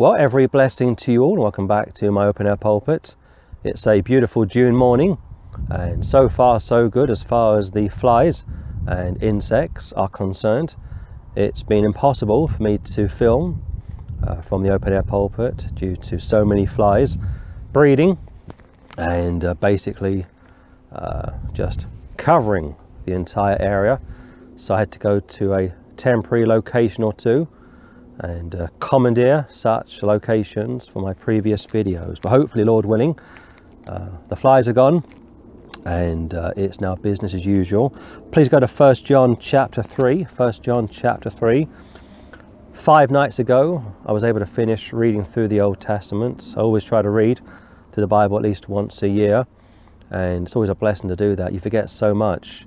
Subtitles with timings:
[0.00, 3.14] Well, every blessing to you all, and welcome back to my open air pulpit.
[3.64, 5.18] It's a beautiful June morning,
[5.68, 8.46] and so far, so good as far as the flies
[8.86, 10.74] and insects are concerned.
[11.36, 13.62] It's been impossible for me to film
[14.26, 17.18] uh, from the open air pulpit due to so many flies
[17.74, 18.16] breeding
[18.96, 20.24] and uh, basically
[20.92, 21.86] uh, just
[22.16, 22.74] covering
[23.04, 24.00] the entire area.
[24.56, 27.46] So I had to go to a temporary location or two
[28.20, 32.20] and uh, commandeer such locations for my previous videos.
[32.20, 33.18] But hopefully, Lord willing,
[33.88, 35.02] uh, the flies are gone
[35.86, 37.94] and uh, it's now business as usual.
[38.32, 40.24] Please go to 1 John chapter 3.
[40.24, 41.66] 1 John chapter 3.
[42.72, 46.54] Five nights ago, I was able to finish reading through the Old Testament.
[46.56, 47.40] I always try to read
[47.92, 49.46] through the Bible at least once a year,
[50.10, 51.52] and it's always a blessing to do that.
[51.52, 52.66] You forget so much.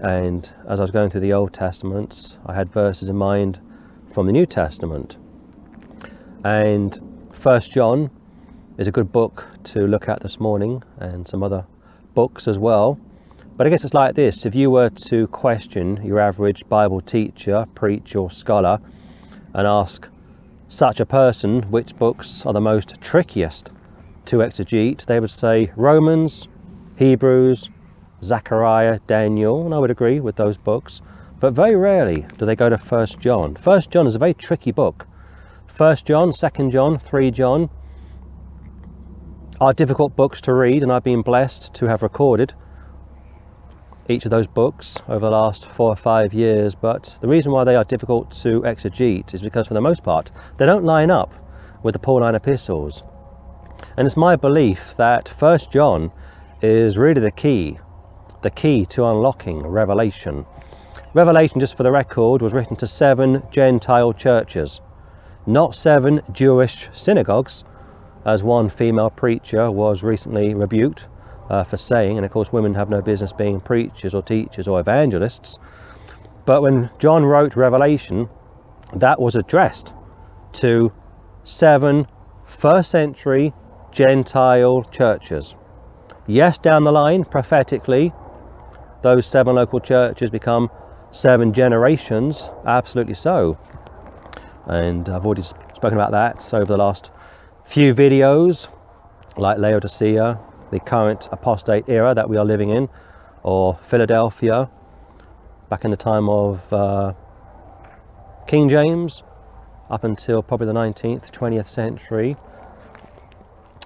[0.00, 3.60] And as I was going through the Old Testament, I had verses in mind
[4.12, 5.16] from the New Testament.
[6.44, 6.98] And
[7.32, 8.10] First John
[8.78, 11.64] is a good book to look at this morning, and some other
[12.14, 12.98] books as well.
[13.56, 17.66] But I guess it's like this if you were to question your average Bible teacher,
[17.74, 18.80] preacher, or scholar
[19.54, 20.08] and ask
[20.68, 23.72] such a person which books are the most trickiest
[24.24, 26.48] to exegete, they would say Romans,
[26.96, 27.68] Hebrews,
[28.24, 31.02] Zechariah, Daniel, and I would agree with those books.
[31.42, 33.56] But very rarely do they go to First John.
[33.56, 35.08] First John is a very tricky book.
[35.66, 37.68] First John, Second John, Three John
[39.60, 42.54] are difficult books to read, and I've been blessed to have recorded
[44.08, 46.76] each of those books over the last four or five years.
[46.76, 50.30] But the reason why they are difficult to exegete is because, for the most part,
[50.58, 51.34] they don't line up
[51.82, 53.02] with the Pauline epistles.
[53.96, 56.12] And it's my belief that First John
[56.60, 57.80] is really the key,
[58.42, 60.46] the key to unlocking revelation.
[61.14, 64.80] Revelation, just for the record, was written to seven Gentile churches,
[65.46, 67.64] not seven Jewish synagogues,
[68.24, 71.08] as one female preacher was recently rebuked
[71.50, 72.16] uh, for saying.
[72.16, 75.58] And of course, women have no business being preachers or teachers or evangelists.
[76.46, 78.30] But when John wrote Revelation,
[78.94, 79.92] that was addressed
[80.52, 80.92] to
[81.44, 82.06] seven
[82.46, 83.52] first century
[83.90, 85.56] Gentile churches.
[86.26, 88.14] Yes, down the line, prophetically,
[89.02, 90.70] those seven local churches become
[91.12, 93.58] seven generations, absolutely so.
[94.66, 97.10] And I've already spoken about that over the last
[97.64, 98.68] few videos,
[99.36, 100.38] like Laodicea,
[100.70, 102.88] the current apostate era that we are living in,
[103.42, 104.68] or Philadelphia,
[105.68, 107.12] back in the time of uh,
[108.46, 109.22] King James,
[109.90, 112.36] up until probably the 19th, 20th century.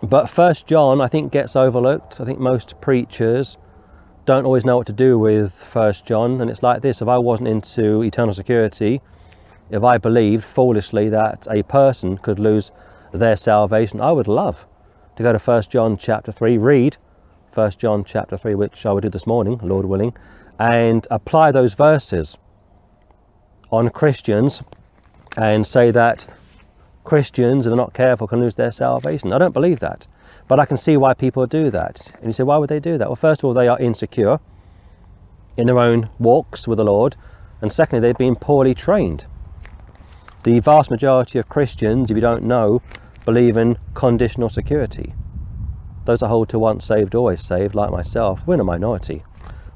[0.02, 2.20] But First John, I think, gets overlooked.
[2.20, 3.56] I think most preachers
[4.26, 7.16] don't always know what to do with First John, and it's like this: if I
[7.16, 9.00] wasn't into eternal security,
[9.70, 12.72] if I believed foolishly that a person could lose
[13.12, 14.66] their salvation, I would love
[15.14, 16.96] to go to First John chapter three, read
[17.52, 20.12] First John chapter three, which I will do this morning, Lord willing,
[20.58, 22.36] and apply those verses
[23.70, 24.60] on Christians
[25.36, 26.26] and say that
[27.04, 29.32] Christians if they're not careful can lose their salvation.
[29.32, 30.08] I don't believe that.
[30.48, 32.12] But I can see why people do that.
[32.18, 33.08] And you say, why would they do that?
[33.08, 34.38] Well, first of all, they are insecure
[35.56, 37.16] in their own walks with the Lord.
[37.60, 39.26] And secondly, they've been poorly trained.
[40.44, 42.80] The vast majority of Christians, if you don't know,
[43.24, 45.12] believe in conditional security.
[46.04, 49.24] Those that hold to once saved, always saved, like myself, we're in a minority.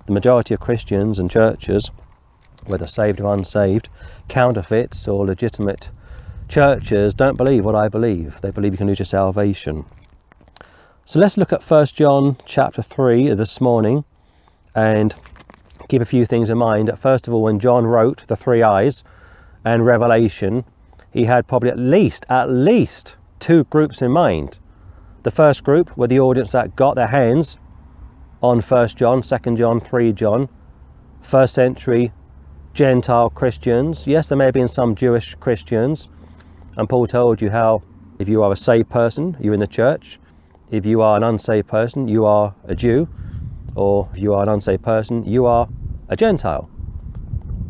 [0.07, 1.91] The majority of Christians and churches,
[2.67, 3.89] whether saved or unsaved,
[4.29, 5.91] counterfeits or legitimate
[6.49, 8.41] churches, don't believe what I believe.
[8.41, 9.85] They believe you can lose your salvation.
[11.11, 14.05] So let's look at 1 John chapter 3 this morning
[14.77, 15.13] and
[15.89, 16.89] keep a few things in mind.
[16.97, 19.03] First of all, when John wrote the three eyes
[19.65, 20.63] and Revelation,
[21.13, 24.61] he had probably at least, at least two groups in mind.
[25.25, 27.59] The first group were the audience that got their hands
[28.41, 30.49] on 1 John, 2 John, 3 John,
[31.23, 32.13] first century
[32.73, 34.07] Gentile Christians.
[34.07, 36.07] Yes, there may have been some Jewish Christians.
[36.77, 37.83] And Paul told you how
[38.21, 40.21] if you are a saved person, you're in the church.
[40.71, 43.09] If you are an unsaved person, you are a Jew,
[43.75, 45.69] or if you are an unsaved person, you are
[46.09, 46.71] a Gentile.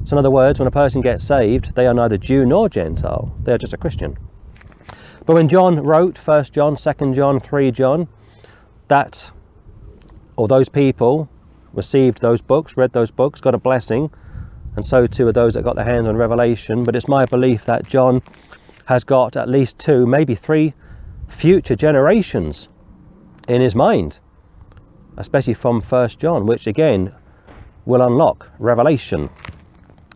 [0.04, 3.34] So, in other words, when a person gets saved, they are neither Jew nor Gentile,
[3.42, 4.18] they are just a Christian.
[5.24, 8.06] But when John wrote 1 John, 2 John, 3 John,
[8.88, 9.30] that,
[10.36, 11.26] or those people
[11.72, 14.10] received those books, read those books, got a blessing,
[14.76, 16.84] and so too are those that got their hands on Revelation.
[16.84, 18.20] But it's my belief that John
[18.84, 20.74] has got at least two, maybe three
[21.28, 22.68] future generations
[23.48, 24.20] in his mind,
[25.16, 27.12] especially from First John, which again
[27.84, 29.28] will unlock revelation.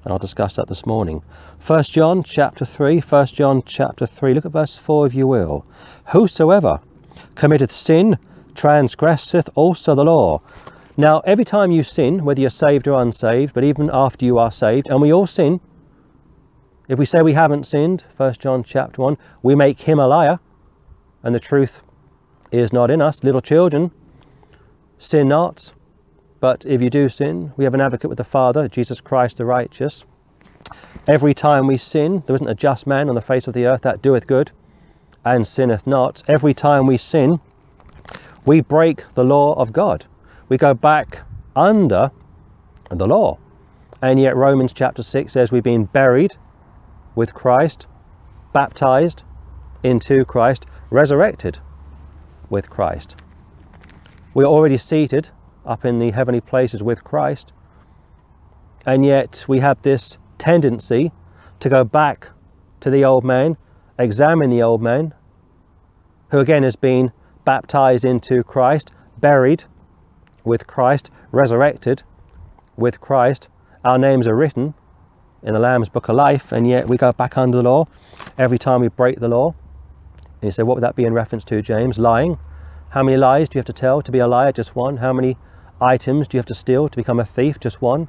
[0.05, 1.23] And I'll discuss that this morning.
[1.67, 5.65] 1 John chapter 3, 1 John chapter 3, look at verse 4 if you will.
[6.13, 6.81] Whosoever
[7.35, 8.19] committeth sin
[8.55, 10.41] transgresseth also the law.
[10.97, 14.53] Now, every time you sin, whether you're saved or unsaved, but even after you are
[14.53, 15.61] saved, and we all sin,
[16.87, 20.39] if we say we haven't sinned, 1 John chapter 1, we make him a liar,
[21.23, 21.83] and the truth
[22.59, 23.23] is not in us.
[23.25, 23.91] Little children,
[24.99, 25.73] sin not,
[26.41, 29.45] but if you do sin, we have an advocate with the Father, Jesus Christ the
[29.45, 30.05] righteous.
[31.07, 33.83] Every time we sin, there isn't a just man on the face of the earth
[33.83, 34.51] that doeth good
[35.25, 36.23] and sinneth not.
[36.29, 37.41] Every time we sin,
[38.45, 40.07] we break the law of God.
[40.49, 41.21] We go back
[41.57, 42.11] under
[42.91, 43.39] the law.
[44.03, 46.37] And yet Romans chapter 6 says we've been buried
[47.15, 47.87] with Christ,
[48.53, 49.23] baptized
[49.83, 51.59] into Christ, resurrected
[52.51, 53.17] with Christ.
[54.35, 55.29] We're already seated
[55.65, 57.53] up in the heavenly places with Christ.
[58.87, 61.13] And yet we have this tendency
[61.61, 62.29] to go back
[62.81, 63.57] to the old man,
[63.99, 65.15] examine the old man,
[66.31, 67.13] who again has been
[67.45, 69.65] baptized into Christ, buried
[70.45, 72.03] with Christ, resurrected
[72.77, 73.49] with Christ.
[73.85, 74.75] Our names are written
[75.43, 77.87] in the Lamb's Book of Life, and yet we go back under the law
[78.37, 79.55] every time we break the law.
[80.45, 81.99] And you what would that be in reference to, James?
[81.99, 82.37] Lying.
[82.91, 84.53] How many lies do you have to tell to be a liar?
[84.53, 84.99] Just one.
[84.99, 85.39] How many
[85.81, 87.59] items do you have to steal to become a thief?
[87.59, 88.09] Just one.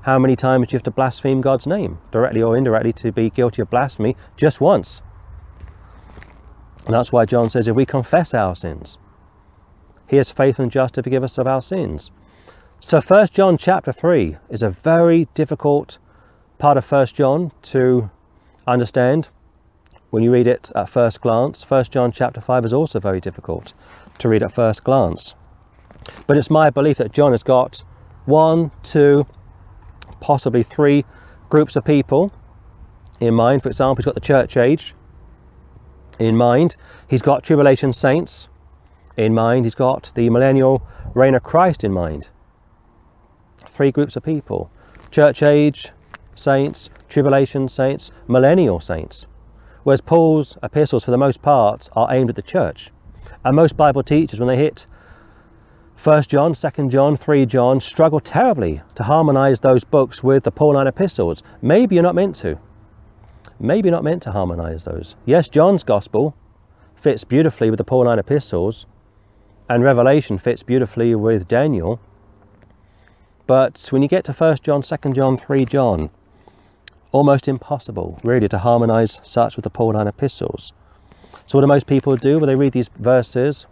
[0.00, 3.30] How many times do you have to blaspheme God's name, directly or indirectly, to be
[3.30, 4.16] guilty of blasphemy?
[4.36, 5.00] Just once.
[6.86, 8.98] And that's why John says, if we confess our sins,
[10.08, 12.10] he is faithful and just to forgive us of our sins.
[12.80, 15.98] So First John chapter 3 is a very difficult
[16.58, 18.10] part of First John to
[18.66, 19.28] understand
[20.10, 21.64] when you read it at first glance.
[21.64, 23.72] First John chapter 5 is also very difficult
[24.18, 25.34] to read at first glance.
[26.26, 27.82] But it's my belief that John has got
[28.26, 29.26] one, two,
[30.20, 31.04] possibly three
[31.48, 32.32] groups of people
[33.20, 33.62] in mind.
[33.62, 34.94] For example, he's got the church age
[36.18, 36.76] in mind.
[37.08, 38.48] He's got tribulation saints
[39.16, 39.66] in mind.
[39.66, 40.82] He's got the millennial
[41.14, 42.28] reign of Christ in mind.
[43.68, 44.70] Three groups of people.
[45.10, 45.92] Church age
[46.34, 49.26] saints, tribulation saints, millennial saints.
[49.82, 52.90] Whereas Paul's epistles, for the most part, are aimed at the church.
[53.44, 54.86] And most Bible teachers, when they hit
[56.02, 60.86] 1 John, 2 John, 3 John, struggle terribly to harmonize those books with the Pauline
[60.86, 61.42] epistles.
[61.60, 62.58] Maybe you're not meant to.
[63.58, 65.16] Maybe you're not meant to harmonize those.
[65.26, 66.34] Yes, John's gospel
[66.94, 68.86] fits beautifully with the Pauline epistles,
[69.68, 72.00] and Revelation fits beautifully with Daniel.
[73.46, 76.10] But when you get to 1 John, 2 John, 3 John,
[77.12, 80.72] almost impossible really to harmonize such with the Pauline epistles.
[81.46, 82.38] So what do most people do?
[82.38, 83.66] Well, they read these verses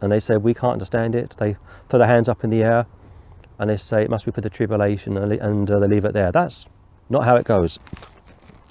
[0.00, 1.34] and they say, we can't understand it.
[1.38, 1.56] They
[1.88, 2.86] throw their hands up in the air
[3.58, 6.12] and they say, it must be for the tribulation and, and uh, they leave it
[6.12, 6.32] there.
[6.32, 6.66] That's
[7.08, 7.78] not how it goes.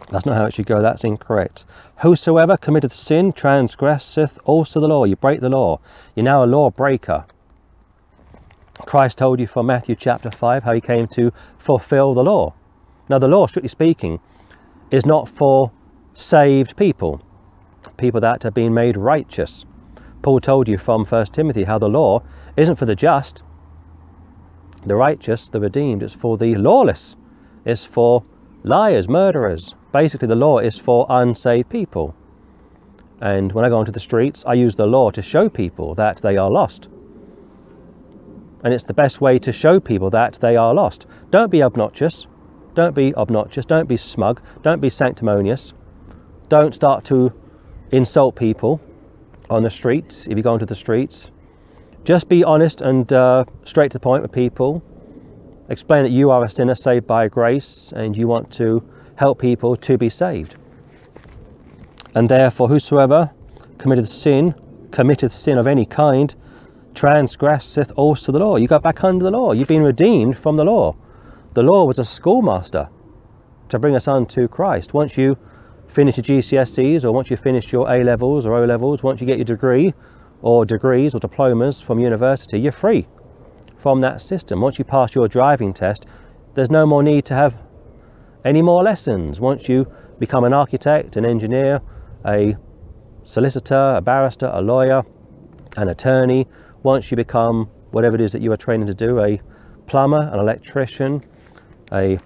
[0.10, 0.82] That's not how it should go.
[0.82, 1.64] That's incorrect.
[2.00, 5.06] Whosoever committeth sin transgresseth also the law.
[5.06, 5.80] You break the law.
[6.16, 7.26] You're now a lawbreaker.
[8.86, 12.54] Christ told you from Matthew chapter 5 how he came to fulfill the law.
[13.12, 14.22] Now, the law, strictly speaking,
[14.90, 15.70] is not for
[16.14, 17.22] saved people
[17.98, 19.66] people that have been made righteous.
[20.22, 22.24] Paul told you from 1 Timothy how the law
[22.56, 23.44] isn't for the just,
[24.86, 27.18] the righteous, the redeemed, it's for the lawless,
[27.66, 28.24] it's for
[28.64, 29.76] liars, murderers.
[29.92, 32.16] Basically, the law is for unsaved people.
[33.20, 36.22] And when I go onto the streets, I use the law to show people that
[36.22, 36.88] they are lost.
[38.64, 41.08] And it's the best way to show people that they are lost.
[41.30, 42.26] Don't be obnoxious.
[42.74, 43.66] Don't be obnoxious.
[43.66, 44.42] Don't be smug.
[44.62, 45.74] Don't be sanctimonious.
[46.50, 47.32] Don't start to
[47.92, 48.80] insult people
[49.50, 51.32] on the streets, if you go onto the streets.
[52.04, 54.82] Just be honest and uh, straight to the point with people.
[55.70, 58.84] Explain that you are a sinner saved by grace and you want to
[59.16, 60.56] help people to be saved.
[62.16, 63.30] And therefore, whosoever
[63.78, 64.56] committeth sin,
[64.92, 66.34] committeth sin of any kind,
[66.96, 68.58] transgresseth also the law.
[68.58, 69.54] You go back under the law.
[69.54, 70.96] You've been redeemed from the law.
[71.54, 72.88] The law was a schoolmaster
[73.68, 74.94] to bring us unto Christ.
[74.94, 75.38] Once you
[75.90, 79.28] finish your GCSEs or once you finish your A levels or O levels, once you
[79.28, 79.94] get your degree
[80.42, 83.06] or degrees or diplomas from university, you're free
[83.76, 84.62] from that system.
[84.62, 86.06] Once you pass your driving test,
[86.54, 87.58] there's no more need to have
[88.46, 89.42] any more lessons.
[89.42, 89.86] Once you
[90.20, 91.82] become an architect, an engineer,
[92.28, 92.56] a
[93.26, 95.04] solicitor, a barrister, a lawyer,
[95.76, 96.48] an attorney,
[96.84, 99.42] once you become whatever it is that you are training to do, a
[99.86, 101.22] plumber, an electrician,
[101.94, 102.20] a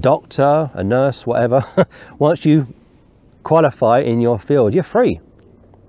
[0.00, 1.64] doctor, a nurse, whatever,
[2.18, 2.66] once you
[3.42, 5.20] qualify in your field, you're free.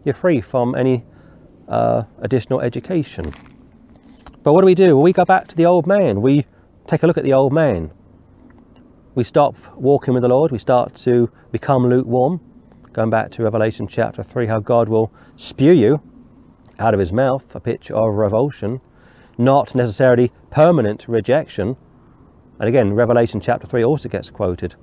[0.04, 1.04] You're free from any
[1.68, 3.34] uh, additional education.
[4.44, 4.96] But what do we do?
[4.96, 6.22] Well, we go back to the old man.
[6.22, 6.46] We
[6.86, 7.92] take a look at the old man.
[9.16, 12.40] we stop walking with the Lord, we start to become lukewarm.
[12.94, 16.00] Going back to Revelation chapter 3, how God will spew you
[16.80, 18.80] out of his mouth, a picture of revulsion,
[19.40, 21.76] not necessarily permanent rejection.
[22.60, 24.76] And again, Revelation chapter 3 also gets quoted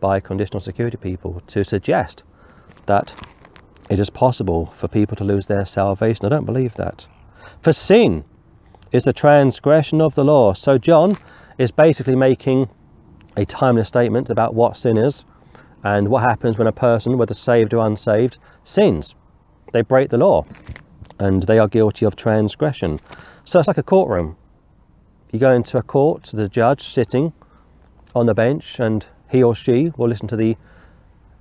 [0.00, 2.22] by conditional security people to suggest
[2.86, 3.14] that
[3.90, 6.24] it is possible for people to lose their salvation.
[6.24, 7.06] I don't believe that.
[7.60, 8.24] For sin
[8.92, 10.54] is the transgression of the law.
[10.54, 11.16] So John
[11.58, 12.68] is basically making
[13.36, 15.24] a timeless statement about what sin is
[15.84, 19.14] and what happens when a person, whether saved or unsaved, sins.
[19.72, 20.46] They break the law
[21.18, 23.00] and they are guilty of transgression.
[23.44, 24.36] So it's like a courtroom.
[25.32, 27.32] You go into a court, the judge sitting
[28.14, 30.58] on the bench, and he or she will listen to the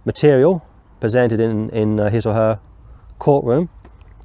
[0.06, 0.66] material
[1.02, 2.60] presented in, in uh, his or her
[3.20, 3.68] courtroom,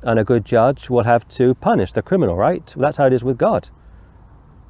[0.03, 2.73] and a good judge will have to punish the criminal, right?
[2.77, 3.69] Well, that's how it is with God.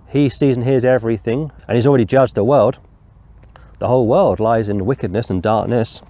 [0.08, 2.78] He sees and hears everything, and he's already judged the world.
[3.80, 6.00] The whole world lies in wickedness and darkness.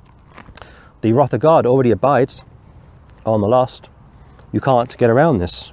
[1.01, 2.45] The wrath of God already abides
[3.25, 3.89] on the lost.
[4.53, 5.73] You can't get around this.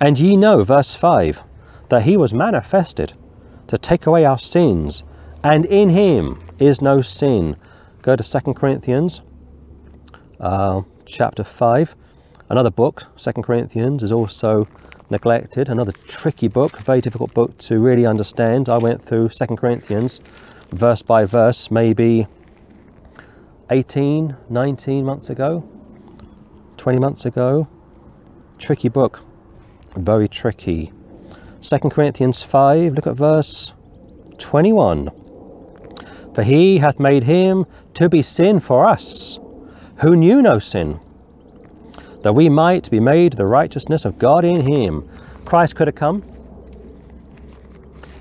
[0.00, 1.42] And ye know, verse 5,
[1.90, 3.12] that he was manifested
[3.68, 5.04] to take away our sins,
[5.44, 7.56] and in him is no sin.
[8.02, 9.20] Go to 2 Corinthians
[10.40, 11.94] uh, chapter 5.
[12.48, 14.66] Another book, 2 Corinthians, is also
[15.10, 15.68] neglected.
[15.68, 18.68] Another tricky book, very difficult book to really understand.
[18.68, 20.20] I went through 2 Corinthians
[20.72, 22.26] verse by verse maybe
[23.70, 25.68] 18, 19 months ago,
[26.76, 27.68] 20 months ago.
[28.58, 29.22] Tricky book,
[29.96, 30.92] very tricky.
[31.62, 33.74] 2 Corinthians 5, look at verse
[34.38, 35.10] 21.
[36.34, 39.38] For he hath made him to be sin for us,
[39.96, 40.98] who knew no sin,
[42.22, 45.08] that we might be made the righteousness of God in him.
[45.44, 46.22] Christ could have come,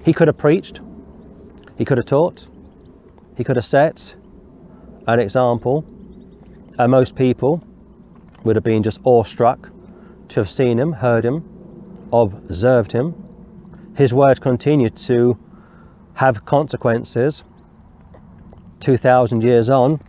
[0.04, 0.82] he could have preached,
[1.78, 2.48] he could have taught,
[3.38, 4.16] he could have set
[5.08, 5.86] an example,
[6.78, 7.64] and most people
[8.44, 9.70] would have been just awestruck
[10.30, 11.44] to have seen him, heard him,
[12.14, 13.14] observed him.
[13.96, 15.38] His words continue to
[16.14, 17.44] have consequences.
[18.80, 20.00] 2,000 years on,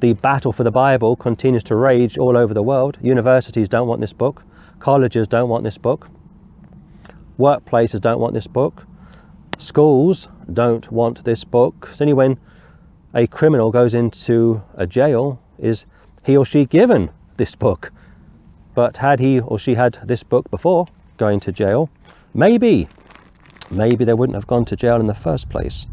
[0.00, 2.98] the battle for the Bible continues to rage all over the world.
[3.00, 4.42] Universities don't want this book,
[4.80, 6.08] colleges don't want this book,
[7.38, 8.86] workplaces don't want this book,
[9.58, 11.88] schools don't want this book.
[11.90, 12.38] It's only when
[13.14, 15.84] a criminal goes into a jail is
[16.24, 17.92] he or she given this book.
[18.74, 20.86] But had he or she had this book before
[21.22, 21.88] going to jail,
[22.34, 22.88] maybe,
[23.70, 25.86] maybe they wouldn't have gone to jail in the first place.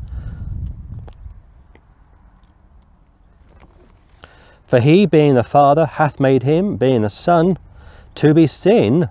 [4.66, 7.60] For he, being the Father, hath made him, being the Son,
[8.16, 9.08] to be sin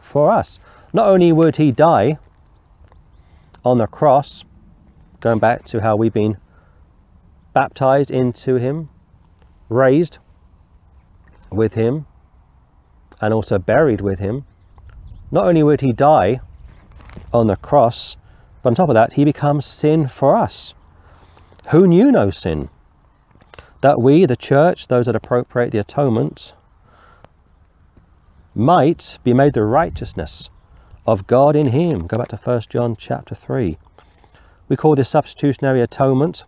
[0.00, 0.60] for us.
[0.92, 2.18] Not only would he die
[3.64, 4.44] on the cross,
[5.18, 6.36] going back to how we've been
[7.52, 8.88] baptized into him,
[9.68, 10.18] raised
[11.50, 12.06] with him,
[13.20, 14.44] and also buried with him,
[15.30, 16.40] not only would he die
[17.32, 18.16] on the cross,
[18.62, 20.74] but on top of that, he becomes sin for us,
[21.70, 22.68] who knew no sin
[23.80, 26.52] that we, the church, those that appropriate the atonement,
[28.54, 30.50] might be made the righteousness
[31.06, 32.06] of God in him.
[32.06, 33.78] Go back to 1 John chapter 3.
[34.68, 36.44] We call this substitutionary atonement.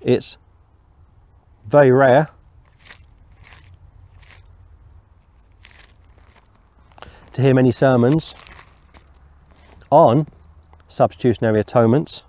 [0.00, 0.36] It's
[1.66, 2.28] very rare.
[7.36, 8.34] To hear many sermons
[9.90, 10.26] on
[10.88, 12.22] substitutionary atonement,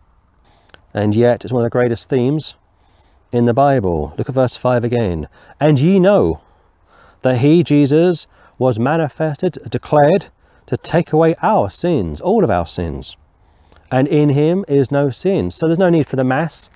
[0.94, 2.56] and yet it's one of the greatest themes
[3.32, 4.14] in the Bible.
[4.18, 5.30] Look at verse 5 again.
[5.62, 6.42] And ye know
[7.22, 10.26] that he, Jesus, was manifested, declared
[10.66, 13.16] to take away our sins, all of our sins.
[13.90, 15.52] And in him is no sin.
[15.52, 16.70] So there's no need for the Mass.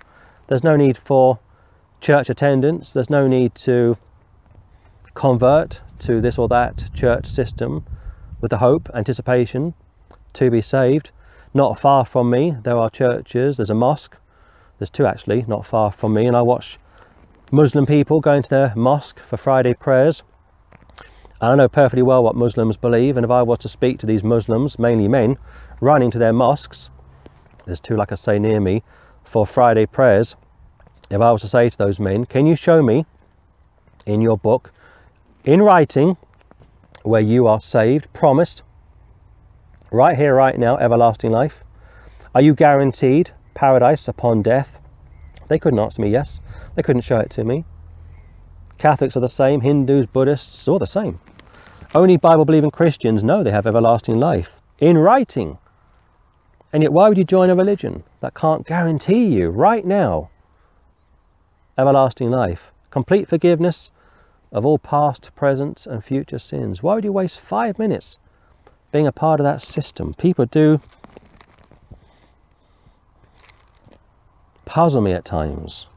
[0.48, 1.38] There's no need for
[2.00, 2.94] church attendance.
[2.94, 3.98] There's no need to
[5.16, 7.84] convert to this or that church system
[8.42, 9.74] with the hope, anticipation
[10.34, 11.12] to be saved.
[11.54, 14.18] Not far from me, there are churches, there's a mosque.
[14.80, 16.80] There's two actually, not far from me, and I watch
[17.52, 20.24] Muslim people going to their mosque for Friday prayers.
[21.42, 24.06] And I know perfectly well what Muslims believe, and if I was to speak to
[24.06, 25.38] these Muslims, mainly men,
[25.80, 26.90] running to their mosques,
[27.66, 28.84] there's two, like I say, near me,
[29.24, 30.36] for Friday prayers,
[31.10, 33.06] if I was to say to those men, Can you show me
[34.06, 34.72] in your book,
[35.44, 36.16] in writing,
[37.04, 38.64] where you are saved, promised,
[39.92, 41.64] right here, right now, everlasting life?
[42.34, 44.80] Are you guaranteed paradise upon death?
[45.48, 46.40] They couldn't answer me yes.
[46.76, 47.66] They couldn't show it to me.
[48.78, 51.20] Catholics are the same, Hindus, Buddhists, all the same.
[51.94, 55.58] Only Bible believing Christians know they have everlasting life in writing.
[56.74, 58.04] And yet, why would you join a religion?
[58.22, 60.30] that can't guarantee you right now
[61.78, 63.92] everlasting life, complete forgiveness
[64.52, 66.84] of all past, present, and future sins.
[66.84, 68.20] Why would you waste five minutes
[68.92, 70.14] being a part of that system?
[70.14, 70.82] People do
[74.66, 75.88] puzzle me at times.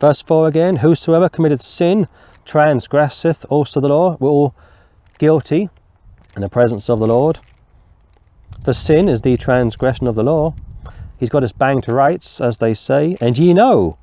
[0.00, 2.08] Verse 4 again Whosoever committed sin
[2.46, 4.16] transgresseth also the law.
[4.18, 4.54] We're all
[5.18, 5.68] guilty
[6.34, 7.38] in the presence of the Lord.
[8.64, 10.54] For sin is the transgression of the law.
[11.18, 13.16] He's got his bang to rights, as they say.
[13.20, 13.98] And ye know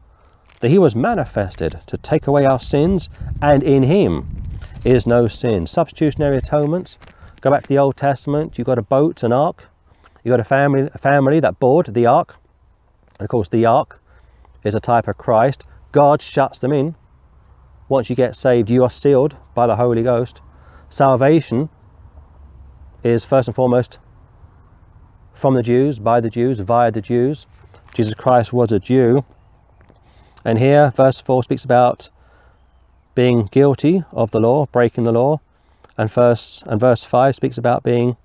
[0.59, 3.09] that he was manifested to take away our sins,
[3.41, 4.27] and in him
[4.83, 5.67] is no sin.
[5.67, 6.97] Substitutionary atonement.
[7.41, 8.57] Go back to the Old Testament.
[8.57, 9.65] You've got a boat, an ark.
[10.23, 12.35] You've got a family, a family that board the ark.
[13.19, 14.01] And of course, the ark
[14.63, 15.67] is a type of Christ.
[15.91, 16.95] God shuts them in.
[17.89, 20.41] Once you get saved, you are sealed by the Holy Ghost.
[20.89, 21.69] Salvation
[23.03, 23.99] is first and foremost
[25.33, 27.45] from the Jews, by the Jews, via the Jews.
[27.93, 29.23] Jesus Christ was a Jew.
[30.47, 32.09] And here, verse 4 speaks about
[33.15, 35.41] being guilty of the law, breaking the law.
[35.97, 38.15] And verse, and verse 5 speaks about being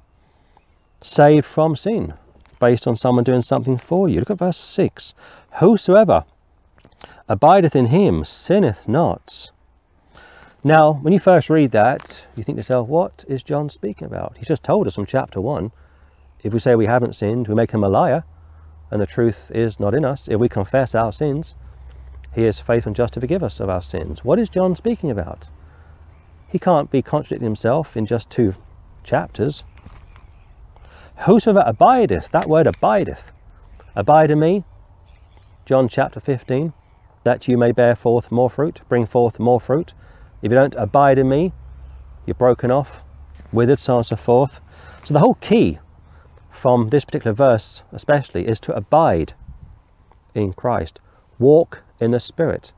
[1.03, 2.15] saved from sin
[2.61, 4.21] based on someone doing something for you.
[4.21, 5.15] Look at verse 6.
[5.55, 6.25] Whosoever
[7.29, 9.51] abideth in him sinneth not.
[10.63, 14.37] Now, when you first read that, you think to yourself, what is John speaking about?
[14.37, 15.73] He's just told us from chapter 1
[16.45, 18.23] if we say we haven't sinned, we make him a liar,
[18.93, 20.29] and the truth is not in us.
[20.29, 21.57] If we confess our sins,
[22.35, 24.25] he is faithful and just to forgive us of our sins.
[24.25, 25.51] What is John speaking about?
[26.49, 28.55] He can't be contradicting himself in just two
[29.05, 29.65] chapters.
[31.27, 33.33] Whosoever abideth, that word abideth,
[33.95, 34.65] abide in me,
[35.67, 36.73] John chapter 15,
[37.25, 39.95] that you may bear forth more fruit, bring forth more fruit.
[40.43, 41.53] If you don't abide in me,
[42.27, 43.05] you're broken off,
[43.53, 44.61] withered, so on and so forth.
[45.05, 45.79] So the whole key
[46.51, 49.35] from this particular verse especially is to abide
[50.35, 51.01] in Christ.
[51.39, 52.73] Walk in the Spirit.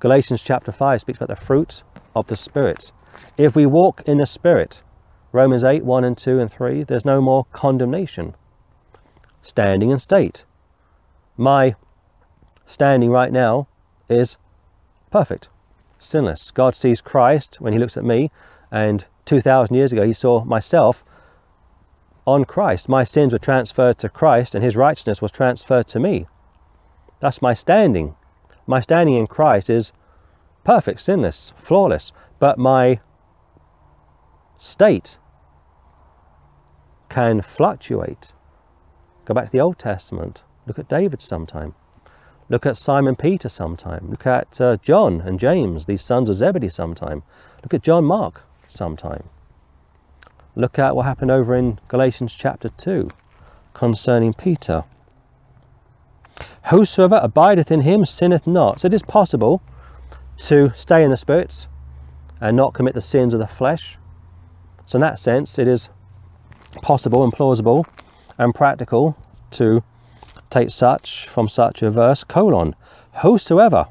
[0.00, 1.84] Galatians chapter 5 speaks about the fruit
[2.16, 2.90] of the Spirit.
[3.38, 4.82] If we walk in the Spirit,
[5.30, 8.34] Romans 8, 1 and 2 and 3, there's no more condemnation.
[9.42, 10.44] Standing in state.
[11.36, 11.76] My
[12.66, 13.68] standing right now
[14.08, 14.36] is
[15.12, 15.48] perfect,
[15.98, 16.50] sinless.
[16.50, 18.32] God sees Christ when he looks at me,
[18.72, 21.04] and 2,000 years ago he saw myself
[22.26, 22.88] on Christ.
[22.88, 26.26] My sins were transferred to Christ, and his righteousness was transferred to me.
[27.20, 28.16] That's my standing.
[28.66, 29.92] My standing in Christ is
[30.64, 32.12] perfect, sinless, flawless.
[32.38, 33.00] But my
[34.58, 35.18] state
[37.08, 38.32] can fluctuate.
[39.24, 40.44] Go back to the Old Testament.
[40.66, 41.74] Look at David sometime.
[42.48, 44.08] Look at Simon Peter sometime.
[44.10, 47.22] Look at uh, John and James, these sons of Zebedee sometime.
[47.62, 49.28] Look at John Mark sometime.
[50.56, 53.08] Look at what happened over in Galatians chapter 2
[53.72, 54.84] concerning Peter.
[56.66, 58.80] Whosoever abideth in him sinneth not.
[58.80, 59.62] So it is possible
[60.38, 61.68] to stay in the spirits
[62.40, 63.98] and not commit the sins of the flesh.
[64.86, 65.90] So in that sense, it is
[66.82, 67.86] possible and plausible
[68.38, 69.16] and practical
[69.52, 69.82] to
[70.50, 72.74] take such from such a verse colon
[73.22, 73.86] whosoever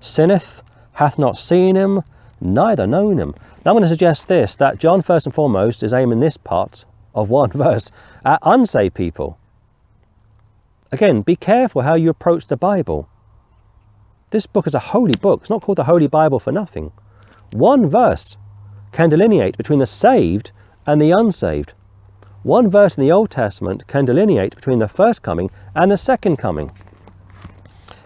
[0.00, 2.02] sinneth hath not seen him
[2.40, 5.94] neither known him now i'm going to suggest this that john first and foremost is
[5.94, 7.90] aiming this part of one verse
[8.24, 9.38] at unsaved people
[10.92, 13.08] Again, be careful how you approach the Bible.
[14.30, 15.40] This book is a holy book.
[15.40, 16.92] It's not called the Holy Bible for nothing.
[17.52, 18.36] One verse
[18.92, 20.52] can delineate between the saved
[20.86, 21.72] and the unsaved.
[22.44, 26.36] One verse in the Old Testament can delineate between the first coming and the second
[26.36, 26.70] coming.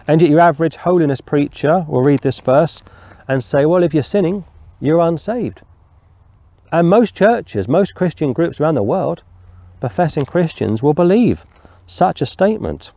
[0.07, 2.81] And yet your average holiness preacher will read this verse
[3.27, 4.43] and say, well, if you're sinning,
[4.79, 5.61] you're unsaved.
[6.71, 9.21] And most churches, most Christian groups around the world,
[9.79, 11.45] professing Christians, will believe
[11.91, 12.93] such a statement.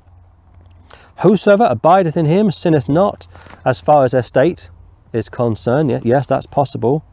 [1.23, 3.27] Whosoever abideth in him sinneth not,
[3.65, 4.71] as far as their state
[5.13, 6.03] is concerned.
[6.05, 7.05] Yes, that's possible.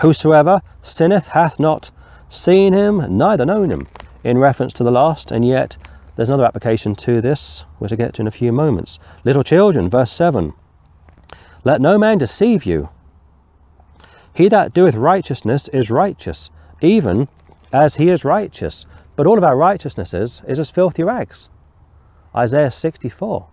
[0.00, 1.90] Whosoever sinneth hath not
[2.30, 3.86] seen him, neither known him,
[4.24, 5.76] in reference to the last, and yet
[6.16, 8.98] there's another application to this, which I'll get to in a few moments.
[9.24, 10.52] Little children, verse 7.
[11.64, 12.88] Let no man deceive you.
[14.32, 16.50] He that doeth righteousness is righteous,
[16.80, 17.28] even
[17.72, 18.86] as he is righteous.
[19.20, 21.50] But all of our righteousnesses is as filthy rags.
[22.34, 23.46] Isaiah 64.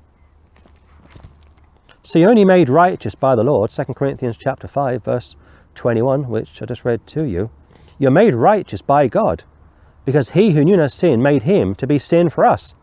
[2.03, 5.35] So you're only made righteous by the Lord, 2 Corinthians chapter 5, verse
[5.75, 7.49] 21, which I just read to you.
[7.99, 9.43] You're made righteous by God,
[10.05, 12.73] because he who knew no sin made him to be sin for us,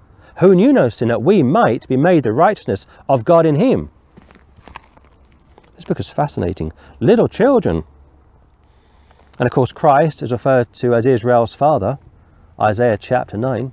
[0.40, 3.90] who knew no sin, that we might be made the righteousness of God in him.
[5.74, 6.70] This book is fascinating.
[7.00, 7.82] Little children.
[9.38, 11.98] And of course, Christ is referred to as Israel's father,
[12.60, 13.72] Isaiah chapter 9.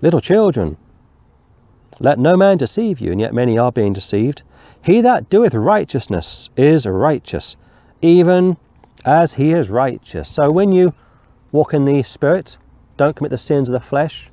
[0.00, 0.76] Little children,
[2.00, 4.42] let no man deceive you, and yet many are being deceived.
[4.82, 7.56] He that doeth righteousness is righteous,
[8.02, 8.56] even
[9.04, 10.28] as he is righteous.
[10.28, 10.92] So when you
[11.52, 12.58] walk in the Spirit,
[12.96, 14.30] don't commit the sins of the flesh,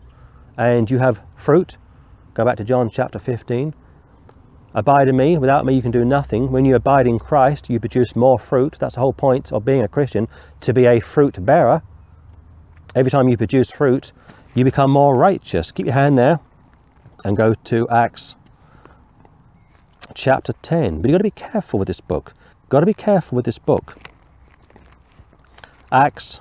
[0.57, 1.77] and you have fruit,
[2.33, 3.73] go back to John chapter 15.
[4.73, 6.51] Abide in me, without me you can do nothing.
[6.51, 8.77] When you abide in Christ, you produce more fruit.
[8.79, 10.27] That's the whole point of being a Christian,
[10.61, 11.83] to be a fruit bearer.
[12.95, 14.11] Every time you produce fruit,
[14.53, 15.71] you become more righteous.
[15.71, 16.39] Keep your hand there
[17.25, 18.35] and go to Acts
[20.13, 21.01] chapter 10.
[21.01, 22.33] But you've got to be careful with this book.
[22.69, 23.97] Got to be careful with this book.
[25.91, 26.39] Acts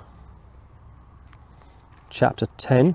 [2.11, 2.95] chapter 10.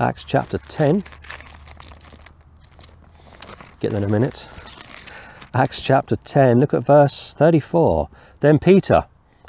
[0.00, 1.04] Acts chapter 10.
[3.80, 4.48] Get there in a minute.
[5.56, 8.08] Acts chapter 10, look at verse 34.
[8.40, 9.04] Then Peter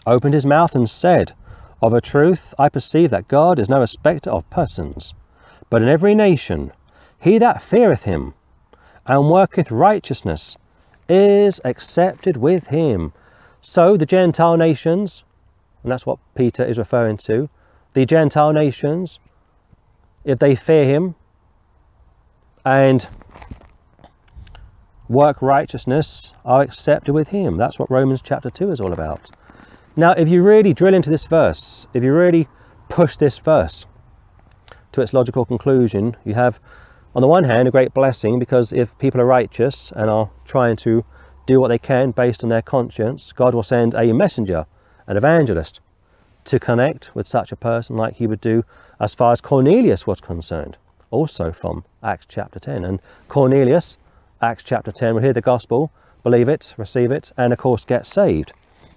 [0.06, 1.34] opened his mouth and said,
[1.82, 5.16] Of a truth I perceive that God is no respecter of persons,
[5.72, 6.72] but in every nation
[7.20, 8.36] he that feareth him
[9.08, 10.58] and worketh righteousness
[11.10, 13.12] is accepted with him.
[13.62, 15.24] So the Gentile nations,
[15.82, 17.50] and that's what Peter is referring to,
[17.94, 19.18] the Gentile nations,
[20.24, 21.16] if they fear him
[22.64, 23.08] and
[25.08, 27.58] work righteousness are accepted with him.
[27.58, 29.30] That's what Romans chapter 2 is all about.
[29.96, 32.48] Now, if you really drill into this verse, if you really
[32.90, 33.86] push this verse
[34.92, 36.60] to its logical conclusion, you have,
[37.16, 40.76] on the one hand, a great blessing because if people are righteous and are trying
[40.78, 41.06] to
[41.46, 44.66] do what they can based on their conscience, God will send a messenger,
[45.08, 45.80] an evangelist,
[46.46, 48.64] to connect with such a person like he would do
[49.00, 50.78] as far as Cornelius was concerned,
[51.12, 52.84] also from Acts chapter 10.
[52.86, 53.98] And Cornelius
[54.42, 58.06] Acts chapter 10 will hear the gospel, believe it, receive it, and of course get
[58.06, 58.52] saved.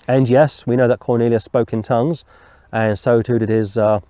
[0.08, 2.24] And yes, we know that Cornelius spoke in tongues,
[2.72, 4.00] and so too did his uh,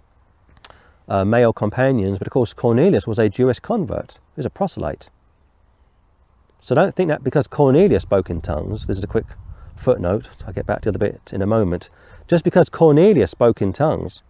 [1.06, 2.16] uh, male companions.
[2.18, 5.10] But of course, Cornelius was a Jewish convert, he was a proselyte.
[6.62, 9.26] So don't think that because Cornelius spoke in tongues, this is a quick
[9.76, 11.90] footnote, I'll get back to the other bit in a moment.
[12.26, 14.22] Just because Cornelius spoke in tongues,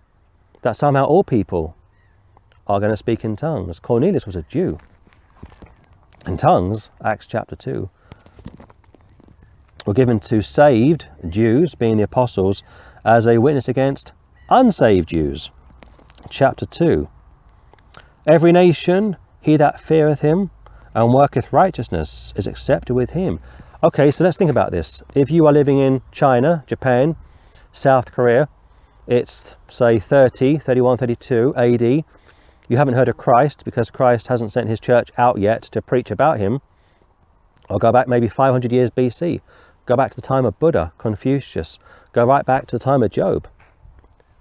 [0.63, 1.77] that somehow all people
[2.67, 3.79] are going to speak in tongues.
[3.79, 4.79] Cornelius was a Jew
[6.29, 7.89] and tongues, Acts chapter 2,
[9.87, 12.63] were given to saved Jews, being the apostles,
[13.05, 14.13] as a witness against
[14.51, 15.51] unsaved Jews.
[16.29, 17.09] Chapter 2.
[18.27, 20.51] Every nation, he that feareth him
[20.95, 23.41] and worketh righteousness is accepted with him.
[23.83, 25.03] Okay, so let's think about this.
[25.15, 27.17] If you are living in China, Japan,
[27.73, 28.49] South Korea,
[29.07, 32.05] it's say 30, 31, 32 AD,
[32.69, 36.11] you haven't heard of Christ because Christ hasn't sent his church out yet to preach
[36.11, 36.61] about him,
[37.69, 39.41] or go back maybe 500 years BC,
[39.87, 41.79] go back to the time of Buddha, Confucius,
[42.13, 43.49] go right back to the time of Job.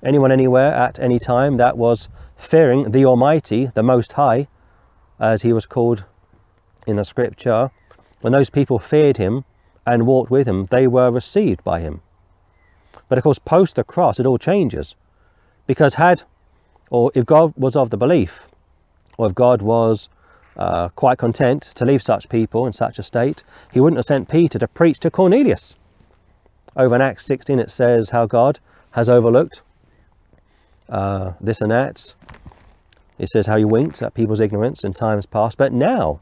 [0.04, 4.48] Anyone anywhere at any time that was fearing the Almighty, the Most High,
[5.20, 6.04] as he was called
[6.86, 7.72] in the scripture,
[8.22, 9.46] when those people feared him
[9.86, 12.02] and walked with him, they were received by him.
[13.10, 14.96] But of course, post the cross, it all changes.
[15.66, 16.24] Because had
[16.90, 18.48] or if God was of the belief,
[19.18, 20.10] or if God was
[20.58, 24.30] uh, quite content to leave such people in such a state, he wouldn't have sent
[24.30, 25.76] Peter to preach to Cornelius.
[26.76, 28.60] Over in Acts 16 it says how God
[28.92, 29.62] has overlooked
[30.90, 32.14] uh, this and that.
[33.18, 36.20] It says how he winked at people's ignorance in times past, but now,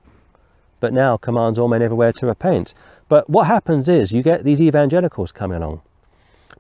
[0.79, 2.73] but now commands all men everywhere to repent.
[3.09, 5.81] But what happens is you get these evangelicals coming along,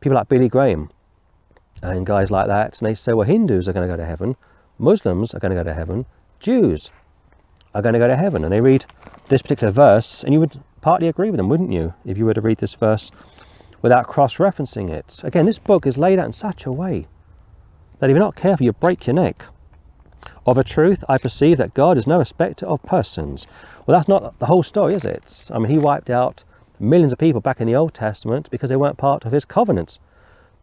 [0.01, 0.89] people like Billy Graham,
[1.81, 2.79] and guys like that.
[2.79, 4.35] And they say, well, Hindus are going to go to heaven,
[4.77, 6.05] Muslims are going to go to heaven,
[6.39, 6.91] Jews
[7.73, 8.43] are going to go to heaven.
[8.43, 8.85] And they read
[9.27, 12.33] this particular verse, and you would partly agree with them, wouldn't you, if you were
[12.33, 13.11] to read this verse
[13.81, 15.21] without cross referencing it?
[15.23, 17.07] Again, this book is laid out in such a way
[17.99, 19.43] that if you're not careful, you break your neck.
[20.47, 23.47] Of a truth, I perceive that God is no respecter of persons.
[23.85, 25.49] Well, that's not the whole story, is it?
[25.51, 26.43] I mean, he wiped out
[26.79, 29.97] millions of people back in the Old Testament because they weren't part of his covenant.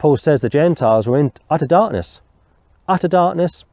[0.02, 2.20] Paul says the Gentiles were in utter darkness,
[2.88, 3.64] utter darkness,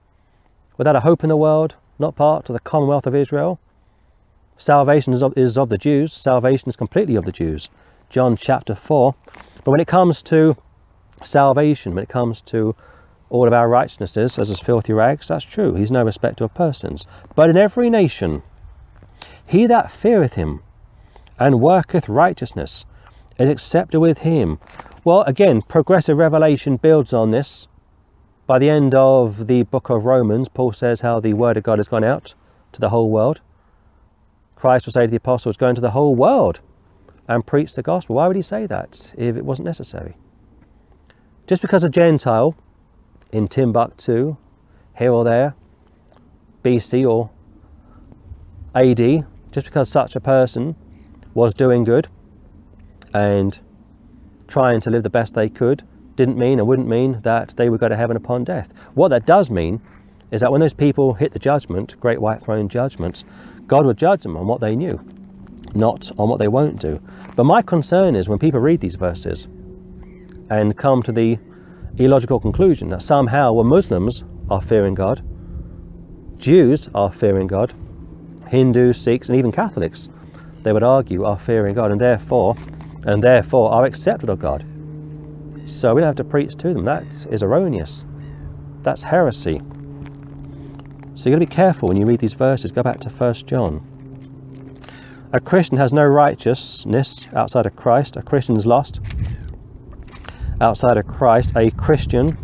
[0.78, 3.60] without a hope in the world, not part of the commonwealth of Israel.
[4.56, 7.68] Salvation is of, is of the Jews, salvation is completely of the Jews.
[8.12, 9.16] John chapter 4.
[9.64, 10.56] But when it comes to
[11.24, 12.76] salvation, when it comes to
[13.32, 15.74] all of our righteousnesses as his filthy rags, that's true.
[15.74, 17.08] He's no respecter of persons.
[17.34, 18.44] But in every nation,
[19.48, 20.62] he that feareth him
[21.40, 22.86] and worketh righteousness
[23.40, 24.60] is accepted with him.
[25.06, 27.68] Well, again, progressive revelation builds on this.
[28.46, 31.80] By the end of the book of Romans, Paul says how the word of God
[31.80, 32.36] has gone out
[32.74, 33.40] to the whole world.
[34.56, 36.60] Christ will say to the apostles, go into the whole world
[37.30, 38.18] and preach the gospel.
[38.18, 40.18] Why would he say that if it wasn't necessary?
[41.48, 42.56] Just because a Gentile
[43.32, 44.36] in Timbuktu,
[44.98, 45.56] here or there,
[46.64, 47.30] BC or
[48.76, 50.76] AD, just because such a person
[51.34, 52.10] was doing good
[53.14, 53.60] and
[54.48, 55.84] trying to live the best they could,
[56.16, 58.74] didn't mean and wouldn't mean that they would go to heaven upon death.
[58.94, 59.80] What that does mean
[60.32, 63.24] is that when those people hit the judgment, great white throne judgments,
[63.68, 65.00] God would judge them on what they knew,
[65.74, 67.02] not on what they won't do.
[67.36, 69.48] But my concern is when people read these verses
[70.50, 71.40] and come to the
[71.98, 75.24] illogical conclusion that somehow when Muslims are fearing God,
[76.38, 77.74] Jews are fearing God,
[78.48, 80.10] Hindus, Sikhs, and even Catholics,
[80.62, 82.56] they would argue are fearing God and therefore
[83.04, 84.66] and therefore are accepted of God.
[85.66, 86.86] So we don't have to preach to them.
[86.86, 88.06] That is erroneous.
[88.82, 89.62] That's heresy.
[91.16, 92.72] So you've got to be careful when you read these verses.
[92.72, 93.86] Go back to 1 John.
[95.32, 98.16] A Christian has no righteousness outside of Christ.
[98.16, 99.00] A Christian is lost
[100.60, 101.52] outside of Christ.
[101.56, 102.38] A Christian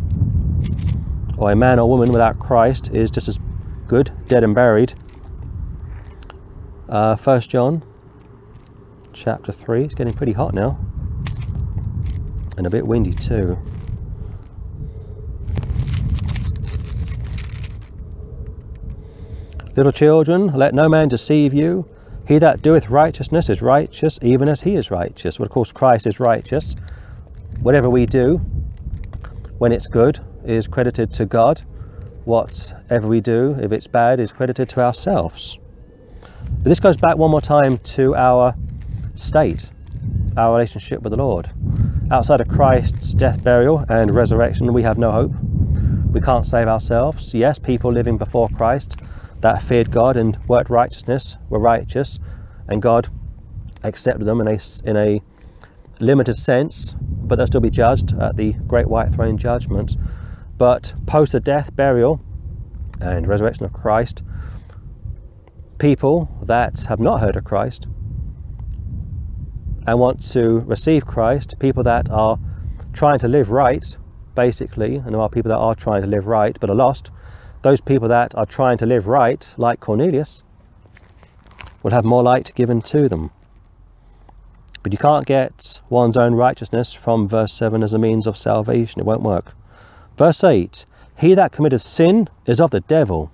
[1.36, 3.38] or a man or woman without Christ is just as
[3.88, 4.94] good, dead and buried.
[6.88, 7.82] Uh, 1 John
[9.16, 9.84] chapter 3.
[9.84, 10.78] It's getting pretty hot now.
[12.56, 13.58] And a bit windy too.
[19.74, 21.88] Little children, let no man deceive you.
[22.26, 25.38] He that doeth righteousness is righteous, even as he is righteous.
[25.38, 26.74] Well, of course, Christ is righteous.
[27.60, 28.38] Whatever we do,
[29.58, 31.62] when it's good, is credited to God.
[32.24, 35.58] Whatever we do, if it's bad, is credited to ourselves.
[36.62, 38.54] But this goes back one more time to our
[39.16, 39.70] state,
[40.36, 41.50] our relationship with the Lord.
[42.10, 45.32] Outside of Christ's death, burial, and resurrection, we have no hope.
[46.12, 47.34] We can't save ourselves.
[47.34, 48.96] Yes, people living before Christ
[49.40, 52.18] that feared God and worked righteousness were righteous,
[52.68, 53.08] and God
[53.82, 55.22] accepted them in a, in a
[56.00, 59.96] limited sense, but they'll still be judged at the great white throne judgment.
[60.58, 62.20] But post the death, burial,
[63.00, 64.22] and resurrection of Christ,
[65.78, 67.86] people that have not heard of Christ
[69.86, 72.38] and want to receive Christ, people that are
[72.92, 73.96] trying to live right,
[74.34, 77.10] basically, and there are people that are trying to live right but are lost,
[77.62, 80.42] those people that are trying to live right, like Cornelius,
[81.82, 83.30] will have more light given to them.
[84.82, 89.00] But you can't get one's own righteousness from verse 7 as a means of salvation.
[89.00, 89.52] It won't work.
[90.16, 93.30] Verse 8 He that committeth sin is of the devil.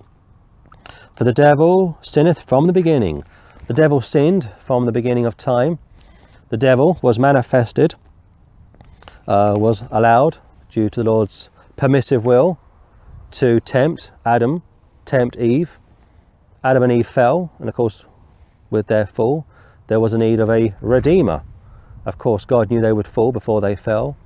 [1.14, 3.24] For the devil sinneth from the beginning.
[3.66, 5.78] The devil sinned from the beginning of time
[6.52, 7.94] the devil was manifested,
[9.26, 10.36] uh, was allowed
[10.68, 12.58] due to the Lord's permissive will
[13.30, 14.62] to tempt Adam,
[15.06, 15.78] tempt Eve.
[16.62, 18.04] Adam and Eve fell, and of course,
[18.68, 19.46] with their fall,
[19.86, 21.42] there was a need of a redeemer.
[22.04, 24.18] Of course, God knew they would fall before they fell.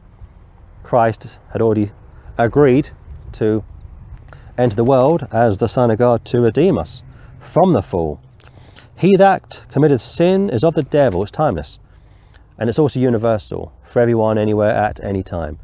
[0.83, 1.93] Christ had already
[2.39, 2.91] agreed
[3.35, 3.63] to
[4.59, 7.05] enter the world as the Son of God to redeem us
[7.39, 8.21] from the fall.
[8.97, 11.79] He that committed sin is of the devil, it's timeless
[12.59, 15.59] and it's also universal for everyone anywhere at any time.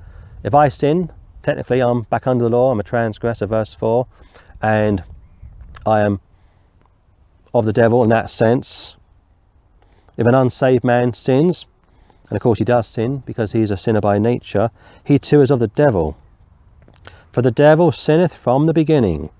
[0.44, 1.10] If i sin
[1.42, 2.70] technically i'm back under the law.
[2.70, 4.06] I'm a transgressor verse 4
[4.60, 5.02] and
[5.86, 6.20] i am
[7.54, 8.96] of the devil in that sense.
[10.16, 11.66] If an unsaved man sins
[12.28, 14.70] and of course he does sin because he is a sinner by nature
[15.04, 16.16] he too is of the devil.
[17.32, 19.30] For the devil sinneth from the beginning.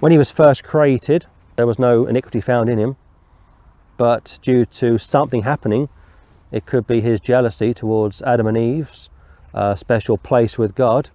[0.00, 2.96] When he was first created there was no iniquity found in him.
[3.96, 5.88] But due to something happening
[6.56, 9.10] it could be his jealousy towards Adam and Eve's
[9.52, 11.10] uh, special place with God.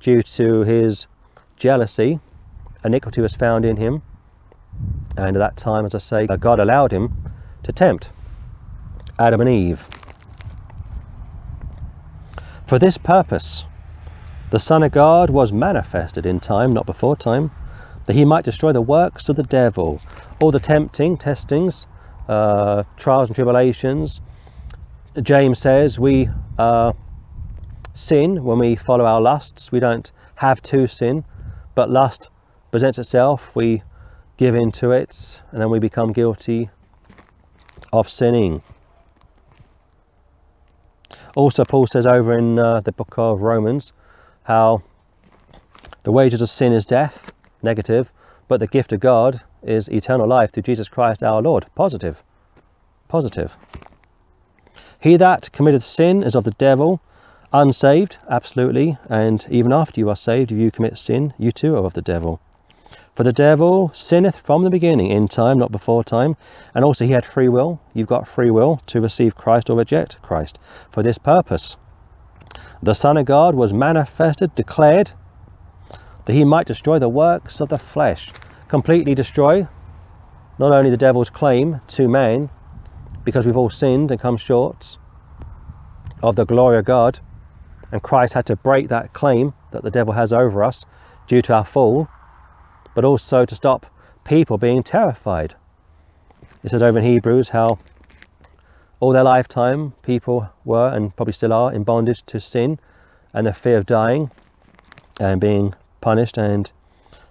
[0.00, 1.06] Due to his
[1.54, 2.18] jealousy,
[2.84, 4.02] iniquity was found in him.
[5.16, 7.12] And at that time, as I say, God allowed him
[7.62, 8.10] to tempt
[9.20, 9.86] Adam and Eve.
[12.66, 13.64] For this purpose,
[14.50, 17.52] the Son of God was manifested in time, not before time,
[18.06, 20.00] that he might destroy the works of the devil,
[20.40, 21.86] all the tempting, testings,
[22.28, 24.20] uh, trials and tribulations,
[25.20, 26.92] James says we uh,
[27.92, 29.70] sin when we follow our lusts.
[29.70, 31.24] We don't have to sin,
[31.74, 32.30] but lust
[32.70, 33.54] presents itself.
[33.54, 33.82] We
[34.38, 36.70] give in to it, and then we become guilty
[37.92, 38.62] of sinning.
[41.36, 43.92] Also, Paul says over in uh, the book of Romans
[44.44, 44.82] how
[46.04, 48.10] the wages of sin is death, negative,
[48.48, 52.22] but the gift of God is eternal life through Jesus Christ our Lord, positive.
[53.08, 53.54] Positive.
[55.02, 57.00] He that committeth sin is of the devil,
[57.52, 61.84] unsaved, absolutely, and even after you are saved, if you commit sin, you too are
[61.84, 62.38] of the devil.
[63.16, 66.36] For the devil sinneth from the beginning, in time, not before time,
[66.72, 67.80] and also he had free will.
[67.92, 70.60] You've got free will to receive Christ or reject Christ
[70.92, 71.76] for this purpose.
[72.80, 75.10] the Son of God was manifested, declared,
[76.26, 78.30] that he might destroy the works of the flesh,
[78.68, 79.66] completely destroy
[80.60, 82.50] not only the devil's claim to man,
[83.24, 84.98] because we've all sinned and come short
[86.22, 87.18] of the glory of God,
[87.90, 90.84] and Christ had to break that claim that the devil has over us
[91.26, 92.08] due to our fall,
[92.94, 93.86] but also to stop
[94.24, 95.54] people being terrified.
[96.62, 97.78] It says over in Hebrews how
[99.00, 102.78] all their lifetime people were and probably still are in bondage to sin
[103.34, 104.30] and the fear of dying
[105.20, 106.70] and being punished and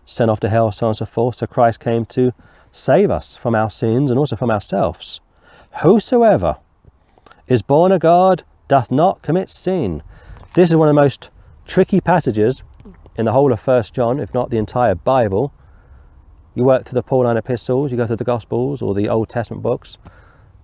[0.05, 1.35] sent off to hell, so on and so forth.
[1.35, 2.33] So Christ came to
[2.73, 5.21] save us from our sins and also from ourselves.
[5.79, 6.57] Whosoever
[7.47, 10.03] is born of God doth not commit sin.
[10.53, 11.31] This is one of the most
[11.65, 12.61] tricky passages
[13.15, 15.53] in the whole of First John, if not the entire Bible.
[16.55, 19.63] You work through the Pauline epistles, you go through the Gospels or the Old Testament
[19.63, 19.97] books,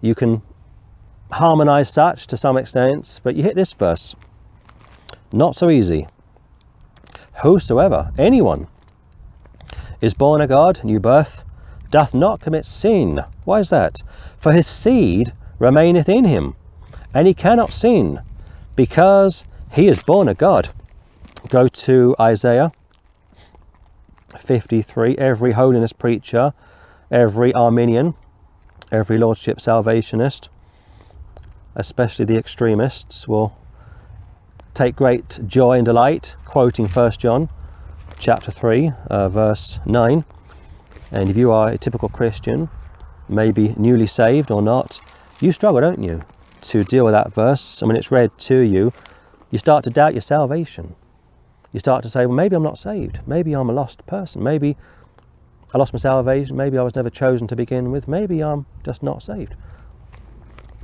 [0.02, 0.42] you can
[1.32, 4.16] harmonize such to some extent, but you hit this verse.
[5.32, 6.08] Not so easy.
[7.42, 8.68] Whosoever, anyone,
[10.02, 11.44] is born of God, new birth,
[11.90, 13.22] doth not commit sin.
[13.46, 14.02] Why is that?
[14.38, 16.56] For his seed remaineth in him,
[17.14, 18.22] and he cannot sin,
[18.76, 20.70] because he is born of God.
[21.50, 22.72] Go to Isaiah
[24.38, 25.18] 53.
[25.18, 26.54] Every holiness preacher,
[27.12, 28.14] every Arminian,
[28.92, 30.50] every Lordship salvationist,
[31.76, 33.58] especially the extremists, will
[34.74, 37.50] take great joy and delight quoting 1 John
[38.20, 40.24] chapter 3, uh, verse 9.
[41.12, 42.70] And if you are a typical Christian,
[43.30, 45.00] maybe newly saved or not,
[45.40, 46.22] you struggle, don't you,
[46.62, 47.82] to deal with that verse.
[47.82, 48.92] And when it's read to you,
[49.52, 50.96] you start to doubt your salvation.
[51.72, 53.20] You start to say, well, maybe I'm not saved.
[53.28, 54.44] Maybe I'm a lost person.
[54.44, 54.76] Maybe
[55.74, 56.58] I lost my salvation.
[56.58, 58.08] Maybe I was never chosen to begin with.
[58.08, 59.56] Maybe I'm just not saved.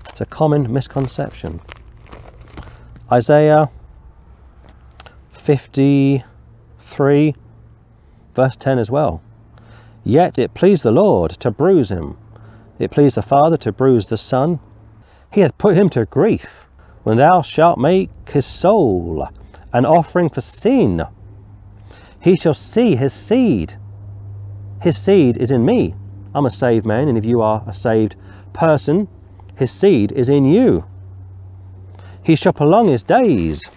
[0.10, 1.60] It's a common misconception.
[3.12, 3.70] Isaiah
[5.34, 7.36] 53,
[8.36, 9.22] verse 10 as well.
[10.04, 12.18] Yet it pleased the Lord to bruise him.
[12.78, 14.60] It pleased the Father to bruise the Son.
[15.32, 16.66] He hath put him to grief
[17.04, 19.28] when thou shalt make his soul
[19.72, 21.04] an offering for sin.
[22.20, 23.78] He shall see his seed.
[24.82, 25.96] His seed is in me.
[26.36, 28.16] I'm a saved man, and if you are a saved
[28.54, 29.08] person,
[29.56, 30.86] his seed is in you.
[32.24, 33.70] He shall prolong his days.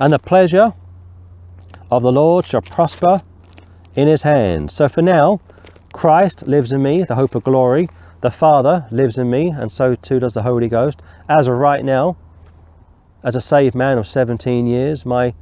[0.00, 0.74] And the pleasure
[1.92, 3.20] of the Lord shall prosper
[3.96, 4.70] in his hand.
[4.70, 5.42] So for now,
[5.92, 7.86] Christ lives in me, the hope of glory.
[8.22, 11.02] The Father lives in me, and so too does the Holy Ghost.
[11.28, 12.16] As of right now,
[13.22, 15.34] as a saved man of 17 years, my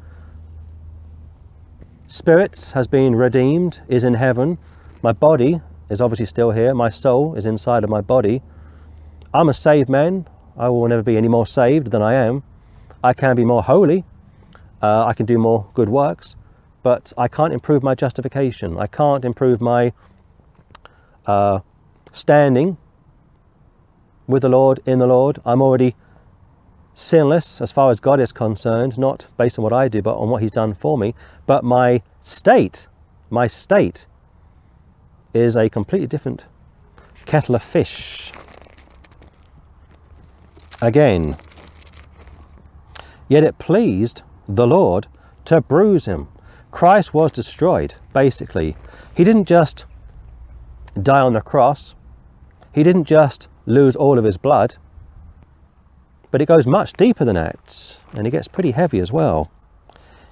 [2.09, 4.59] spirit has been redeemed, is in heaven.
[5.03, 6.75] My body is obviously still here.
[6.75, 8.43] My soul is inside of my body.
[9.33, 10.27] I'm a saved man.
[10.57, 12.43] I will never be any more saved than I am.
[13.05, 14.05] I can be more holy.
[14.83, 16.37] Uh, I can do more good works,
[16.83, 18.79] but I can't improve my justification.
[18.79, 19.93] I can't improve my
[21.27, 21.61] uh,
[22.13, 22.77] standing
[24.27, 25.41] with the Lord, in the Lord.
[25.45, 25.95] I'm already
[26.95, 30.29] sinless as far as God is concerned, not based on what I do, but on
[30.29, 31.15] what He's done for me.
[31.47, 32.87] But my state,
[33.31, 34.07] my state
[35.35, 36.45] is a completely different
[37.27, 38.33] kettle of fish.
[40.83, 41.37] Again,
[43.29, 45.07] yet it pleased the Lord
[45.45, 46.29] to bruise him.
[46.71, 48.77] Christ was destroyed, basically.
[49.15, 49.85] He didn't just
[51.03, 51.95] die on the cross,
[52.73, 54.77] he didn't just lose all of his blood,
[56.31, 59.51] but it goes much deeper than Acts, and it gets pretty heavy as well.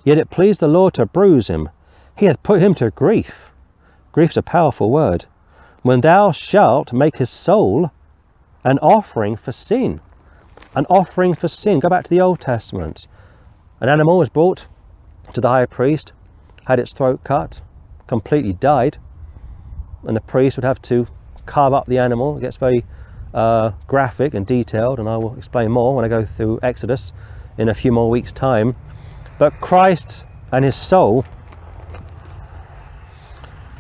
[0.05, 1.69] Yet it pleased the Lord to bruise him.
[2.17, 3.51] He hath put him to grief.
[4.13, 5.27] Grief's a powerful word.
[5.83, 7.91] When thou shalt make his soul
[8.65, 10.01] an offering for sin.
[10.75, 11.81] An offering for sin.
[11.81, 13.07] Go back to the Old Testament.
[13.81, 14.69] An animal was brought
[15.33, 16.13] to the high priest,
[16.69, 17.63] had its throat cut,
[18.07, 18.99] completely died,
[20.07, 21.07] and the priest would have to
[21.47, 22.37] carve up the animal.
[22.37, 22.85] It gets very
[23.33, 27.15] uh, graphic and detailed, and I will explain more when I go through Exodus
[27.57, 28.77] in a few more weeks' time.
[29.39, 31.25] But Christ and his soul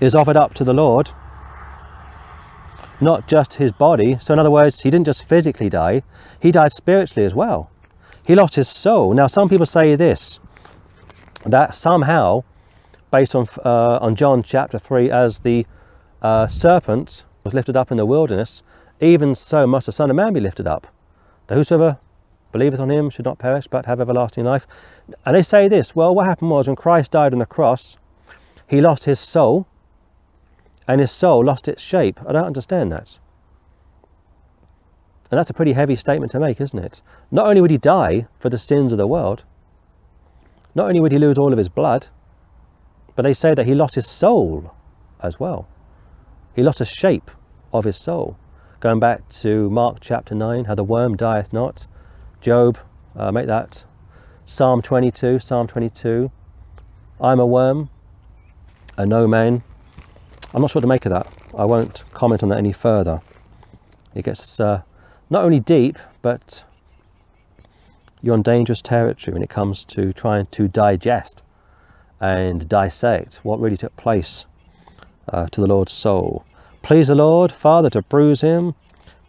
[0.00, 1.10] is offered up to the Lord,
[3.02, 4.16] not just his body.
[4.18, 6.02] So, in other words, he didn't just physically die,
[6.40, 7.70] he died spiritually as well.
[8.24, 9.12] He lost his soul.
[9.12, 10.40] Now, some people say this
[11.44, 12.44] that somehow,
[13.10, 15.66] based on, uh, on John chapter 3, as the
[16.22, 18.62] uh, serpent was lifted up in the wilderness,
[19.00, 20.86] even so must the Son of Man be lifted up.
[21.46, 21.98] That whosoever
[22.52, 24.66] believeth on him should not perish but have everlasting life.
[25.24, 27.96] And they say this well, what happened was when Christ died on the cross,
[28.66, 29.66] he lost his soul,
[30.86, 32.20] and his soul lost its shape.
[32.26, 33.18] I don't understand that.
[35.30, 37.02] And that's a pretty heavy statement to make, isn't it?
[37.30, 39.44] Not only would he die for the sins of the world,
[40.74, 42.06] not only would he lose all of his blood,
[43.18, 44.72] but they say that he lost his soul
[45.24, 45.66] as well.
[46.54, 47.32] He lost the shape
[47.72, 48.36] of his soul.
[48.78, 51.88] Going back to Mark chapter 9, how the worm dieth not.
[52.40, 52.78] Job,
[53.16, 53.82] uh, make that.
[54.46, 56.30] Psalm 22, Psalm 22.
[57.20, 57.90] I'm a worm,
[58.96, 59.64] a no man.
[60.54, 61.26] I'm not sure what to make of that.
[61.56, 63.20] I won't comment on that any further.
[64.14, 64.82] It gets uh,
[65.28, 66.62] not only deep, but
[68.22, 71.42] you're on dangerous territory when it comes to trying to digest
[72.20, 74.46] and dissect what really took place
[75.28, 76.44] uh, to the Lord's soul.
[76.82, 78.74] Please the Lord, Father, to bruise him,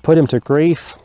[0.04, 0.96] put him to grief.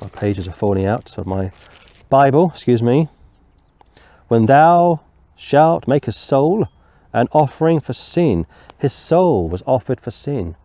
[0.00, 1.52] My pages are falling out of my
[2.08, 3.08] Bible, excuse me.
[4.28, 5.00] When thou
[5.36, 6.66] shalt make his soul
[7.12, 8.46] an offering for sin,
[8.78, 10.56] his soul was offered for sin.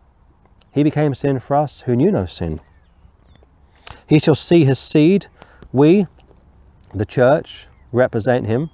[0.72, 2.60] He became sin for us who knew no sin.
[4.06, 5.26] He shall see his seed.
[5.72, 6.06] We,
[6.92, 8.70] the church, represent him.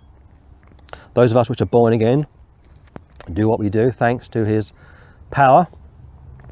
[1.15, 2.27] Those of us which are born again
[3.33, 4.73] do what we do thanks to his
[5.31, 5.67] power.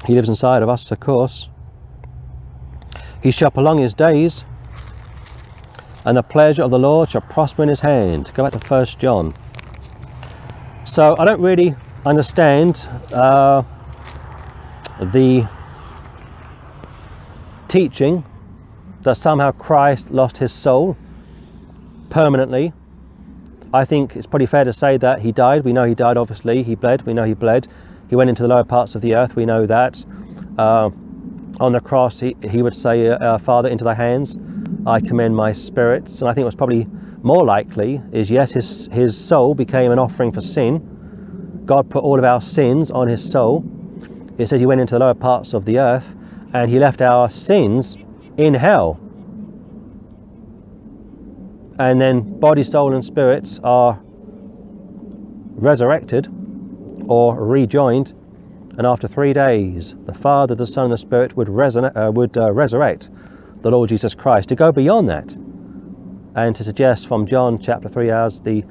[0.05, 1.49] He lives inside of us, of course.
[3.21, 4.45] He shall prolong his days,
[6.05, 8.31] and the pleasure of the Lord shall prosper in his hand.
[8.33, 9.33] Go back to First John.
[10.85, 13.61] So I don't really understand uh,
[14.99, 15.47] the
[17.67, 18.23] teaching
[19.01, 20.97] that somehow Christ lost his soul
[22.11, 22.71] permanently.
[23.73, 25.63] I think it's pretty fair to say that he died.
[25.63, 26.61] We know he died, obviously.
[26.61, 27.01] He bled.
[27.07, 27.67] We know he bled.
[28.09, 29.35] He went into the lower parts of the earth.
[29.35, 30.05] We know that.
[30.59, 30.91] Uh,
[31.59, 34.37] on the cross, he, he would say, uh, Father, into thy hands
[34.85, 36.21] I commend my spirits.
[36.21, 36.87] And I think what's probably
[37.21, 41.61] more likely is yes, his, his soul became an offering for sin.
[41.65, 43.63] God put all of our sins on his soul.
[44.37, 46.15] It says he went into the lower parts of the earth
[46.53, 47.95] and he left our sins
[48.37, 48.99] in hell.
[51.81, 53.99] And then body, soul, and spirits are
[55.55, 56.27] resurrected
[57.07, 58.13] or rejoined.
[58.77, 62.51] And after three days, the Father, the Son, and the Spirit would, uh, would uh,
[62.51, 63.09] resurrect
[63.63, 64.47] the Lord Jesus Christ.
[64.49, 65.35] To go beyond that
[66.35, 68.63] and to suggest from John chapter 3 as the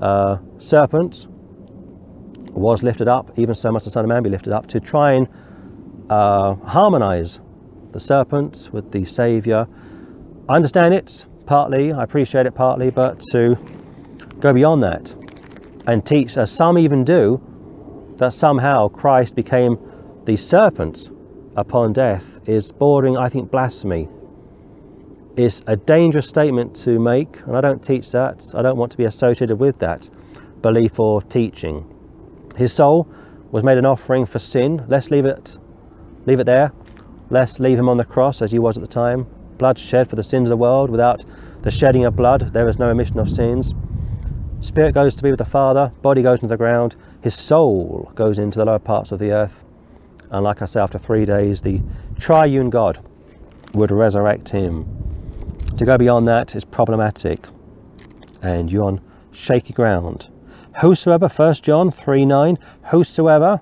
[0.00, 1.26] uh, serpent
[2.52, 5.14] was lifted up, even so much the Son of Man be lifted up, to try
[5.14, 5.26] and
[6.10, 7.40] uh, harmonize
[7.90, 9.66] the serpent with the Saviour.
[10.48, 13.56] I understand it partly, I appreciate it partly, but to
[14.40, 15.14] go beyond that
[15.86, 17.40] and teach, as some even do,
[18.16, 19.78] that somehow Christ became
[20.24, 21.10] the serpent
[21.56, 24.08] upon death is bordering, I think, blasphemy.
[25.36, 28.44] It's a dangerous statement to make, and I don't teach that.
[28.54, 30.08] I don't want to be associated with that
[30.60, 31.84] belief or teaching.
[32.56, 33.08] His soul
[33.50, 34.84] was made an offering for sin.
[34.88, 35.56] Let's leave it,
[36.26, 36.72] leave it there.
[37.30, 39.26] Let's leave him on the cross as he was at the time.
[39.62, 40.90] Blood shed for the sins of the world.
[40.90, 41.24] Without
[41.62, 43.76] the shedding of blood, there is no remission of sins.
[44.60, 48.40] Spirit goes to be with the Father, body goes into the ground, his soul goes
[48.40, 49.62] into the lower parts of the earth.
[50.32, 51.80] And like I say, after three days, the
[52.18, 52.98] triune God
[53.72, 54.84] would resurrect him.
[55.76, 57.46] To go beyond that is problematic,
[58.42, 59.00] and you're on
[59.30, 60.28] shaky ground.
[60.80, 62.58] Whosoever, 1 John 3 9,
[62.90, 63.60] whosoever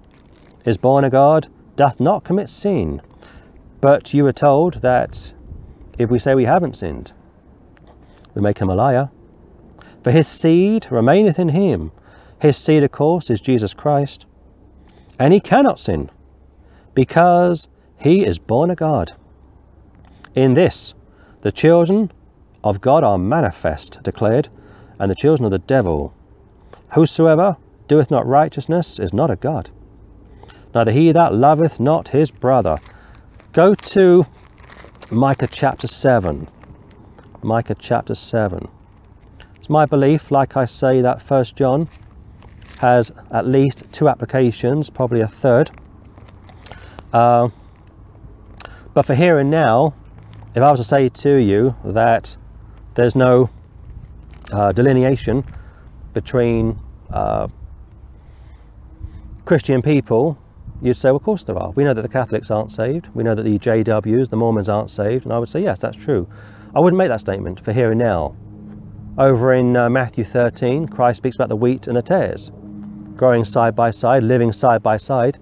[0.64, 3.02] is born of God doth not commit sin,
[3.82, 5.34] but you are told that
[6.00, 7.12] if we say we haven't sinned,
[8.34, 9.10] we make him a liar.
[10.02, 11.92] For his seed remaineth in him.
[12.40, 14.24] His seed, of course, is Jesus Christ.
[15.18, 16.10] And he cannot sin
[16.94, 19.12] because he is born of God.
[20.34, 20.94] In this,
[21.42, 22.10] the children
[22.64, 24.48] of God are manifest, declared,
[24.98, 26.14] and the children of the devil.
[26.94, 29.68] Whosoever doeth not righteousness is not of God,
[30.74, 32.78] neither he that loveth not his brother.
[33.52, 34.24] Go to
[35.12, 36.46] Micah chapter 7.
[37.42, 38.68] Micah chapter 7.
[39.56, 41.88] It's my belief, like I say, that First John
[42.78, 45.72] has at least two applications, probably a third.
[47.12, 47.48] Uh,
[48.94, 49.94] but for here and now,
[50.54, 52.36] if I was to say to you that
[52.94, 53.50] there's no
[54.52, 55.44] uh, delineation
[56.14, 56.78] between
[57.12, 57.48] uh,
[59.44, 60.38] Christian people
[60.82, 61.70] You'd say, well, of course there are.
[61.70, 63.08] We know that the Catholics aren't saved.
[63.14, 65.24] We know that the JWs, the Mormons, aren't saved.
[65.24, 66.26] And I would say, yes, that's true.
[66.74, 68.34] I wouldn't make that statement for here and now.
[69.18, 72.50] Over in uh, Matthew 13, Christ speaks about the wheat and the tares
[73.20, 75.38] growing side by side, living side by side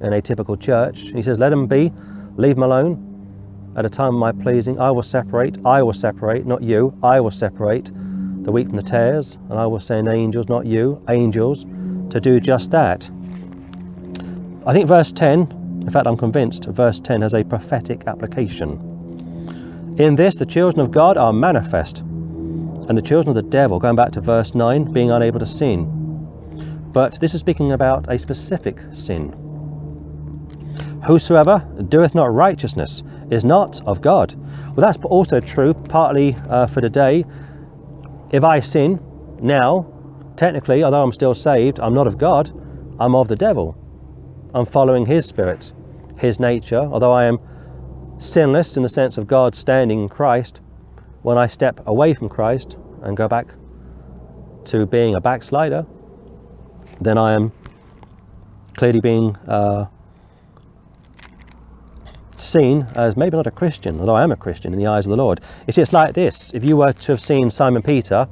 [0.00, 1.00] in a typical church.
[1.14, 1.92] He says, let them be,
[2.38, 3.10] leave them alone.
[3.76, 7.20] At a time of my pleasing, I will separate, I will separate, not you, I
[7.20, 7.90] will separate
[8.44, 11.66] the wheat from the tares, and I will send angels, not you, angels,
[12.08, 13.10] to do just that.
[14.64, 19.96] I think verse 10 In fact, I'm convinced verse 10 has a prophetic application.
[19.98, 23.96] In this, the children of God are manifest, and the children of the devil, going
[23.96, 25.88] back to verse 9, being unable to sin.
[26.92, 29.34] But this is speaking about a specific sin.
[31.04, 33.02] Whosoever doeth not righteousness
[33.32, 34.34] is not of God.
[34.76, 37.24] Well, that's also true, partly uh, for today.
[38.30, 39.00] If I sin
[39.40, 39.92] now,
[40.36, 42.52] technically, although I'm still saved, I'm not of God,
[43.00, 43.76] I'm of the devil.
[44.54, 45.72] I'm following his spirit,
[46.18, 47.38] his nature, although I am
[48.18, 50.60] sinless in the sense of God standing in Christ.
[51.22, 53.54] When I step away from Christ and go back
[54.66, 55.86] to being a backslider,
[57.00, 57.52] then I am
[58.74, 59.86] clearly being uh,
[62.36, 65.10] seen as maybe not a Christian, although I am a Christian in the eyes of
[65.10, 65.40] the Lord.
[65.66, 66.52] It's like this.
[66.52, 68.28] If you were to have seen Simon Peter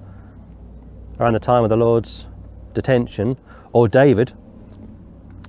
[1.18, 2.26] around the time of the Lord's
[2.74, 3.38] detention,
[3.72, 4.32] or David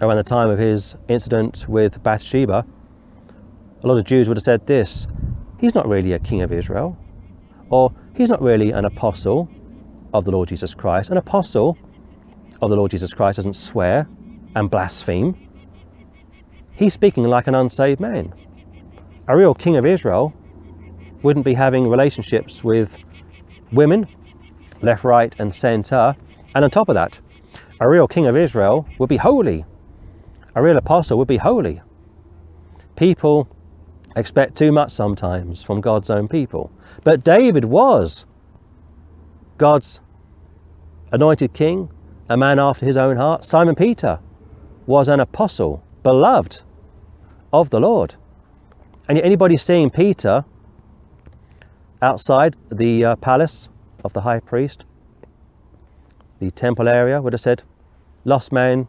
[0.01, 2.65] around the time of his incident with Bathsheba,
[3.83, 5.07] a lot of Jews would have said this
[5.59, 6.97] He's not really a king of Israel,
[7.69, 9.49] or he's not really an apostle
[10.13, 11.09] of the Lord Jesus Christ.
[11.09, 11.77] An apostle
[12.61, 14.07] of the Lord Jesus Christ doesn't swear
[14.55, 15.35] and blaspheme.
[16.75, 18.33] He's speaking like an unsaved man
[19.27, 20.33] a real king of Israel
[21.21, 22.97] wouldn't be having relationships with
[23.71, 24.05] women,
[24.81, 26.15] left, right, and centre.
[26.53, 27.19] And on top of that,
[27.79, 29.63] a real king of Israel would be holy.
[30.55, 31.81] A real apostle would be holy.
[32.95, 33.47] People
[34.15, 36.71] expect too much sometimes from God's own people.
[37.03, 38.25] But David was
[39.57, 40.01] God's
[41.11, 41.89] anointed king,
[42.29, 43.45] a man after his own heart.
[43.45, 44.19] Simon Peter
[44.85, 46.61] was an apostle, beloved
[47.53, 48.15] of the Lord.
[49.07, 50.43] And anybody seeing Peter
[52.01, 53.69] outside the uh, palace
[54.03, 54.83] of the high priest,
[56.39, 57.63] the temple area, would have said,
[58.25, 58.87] Lost man,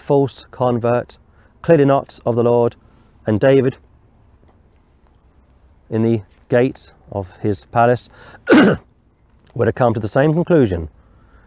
[0.00, 1.18] false convert,
[1.62, 2.76] clearly not of the Lord.
[3.26, 3.76] And David,
[5.90, 8.08] in the gate of his palace,
[9.54, 10.88] would have come to the same conclusion.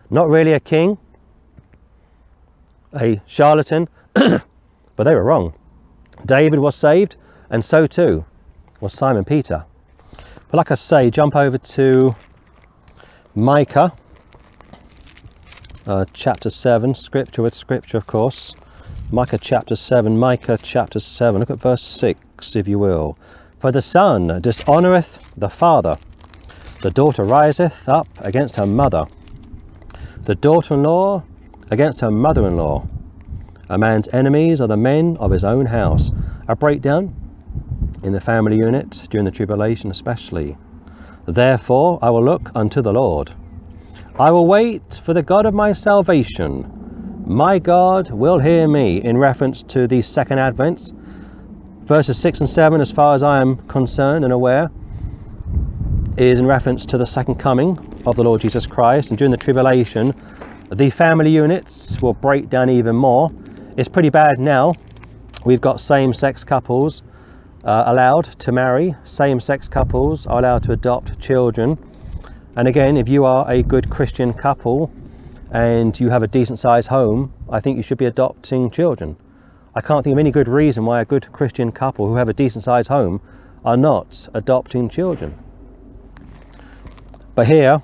[0.09, 0.97] Not really a king,
[2.99, 4.43] a charlatan, but
[5.03, 5.53] they were wrong.
[6.25, 7.15] David was saved
[7.49, 8.25] and so too
[8.79, 9.65] was Simon Peter.
[10.49, 12.15] But like I say, jump over to
[13.35, 13.93] Micah
[15.85, 18.55] uh, chapter 7, scripture with scripture, of course.
[19.11, 21.39] Micah chapter 7, Micah chapter 7.
[21.39, 23.17] Look at verse 6, if you will.
[23.59, 25.97] For the son dishonoureth the father,
[26.81, 29.05] the daughter riseth up against her mother,
[30.23, 31.23] the daughter in law
[31.69, 32.87] against her mother in law.
[33.69, 36.11] A man's enemies are the men of his own house.
[36.47, 37.15] A breakdown
[38.03, 40.57] in the family unit during the tribulation especially.
[41.25, 43.33] Therefore I will look unto the Lord.
[44.19, 47.23] I will wait for the God of my salvation.
[47.25, 50.91] My God will hear me in reference to the second advent.
[51.85, 54.69] Verses 6 and 7, as far as I am concerned and aware,
[56.15, 59.09] is in reference to the second coming of the Lord Jesus Christ.
[59.09, 60.11] And during the tribulation,
[60.71, 63.31] the family units will break down even more.
[63.77, 64.73] It's pretty bad now.
[65.43, 67.01] We've got same sex couples
[67.63, 71.79] uh, allowed to marry, same sex couples are allowed to adopt children.
[72.55, 74.91] And again, if you are a good Christian couple
[75.51, 79.17] and you have a decent sized home, I think you should be adopting children.
[79.73, 82.33] I can't think of any good reason why a good Christian couple who have a
[82.33, 83.21] decent sized home
[83.65, 85.35] are not adopting children.
[87.33, 87.81] But here,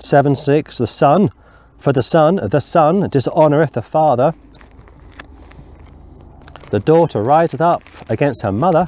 [0.00, 1.30] 7 6, the son,
[1.78, 4.34] for the son, the son dishonoureth the father,
[6.70, 8.86] the daughter riseth up against her mother.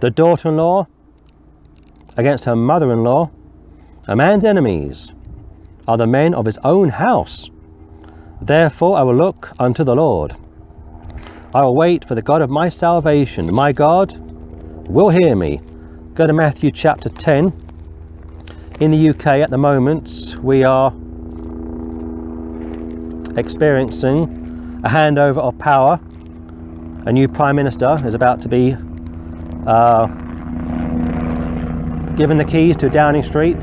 [0.00, 0.86] The daughter-in-law
[2.16, 3.30] against her mother-in-law.
[4.08, 5.12] A man's enemies
[5.86, 7.50] are the men of his own house.
[8.40, 10.36] Therefore I will look unto the Lord.
[11.54, 13.54] I will wait for the God of my salvation.
[13.54, 14.16] My God
[14.88, 15.60] will hear me.
[16.14, 17.52] Go to Matthew chapter 10.
[18.80, 20.92] In the UK at the moment, we are
[23.36, 24.24] experiencing
[24.84, 26.00] a handover of power.
[27.06, 28.76] A new Prime Minister is about to be
[29.66, 30.08] uh,
[32.16, 33.60] given the keys to Downing Street.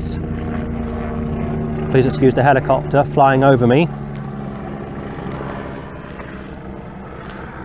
[1.90, 3.88] Please excuse the helicopter flying over me.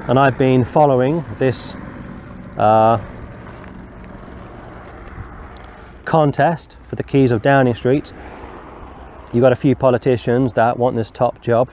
[0.07, 1.75] And I've been following this
[2.57, 2.99] uh,
[6.05, 8.13] contest for the keys of Downing Street.
[9.33, 11.69] You've got a few politicians that want this top job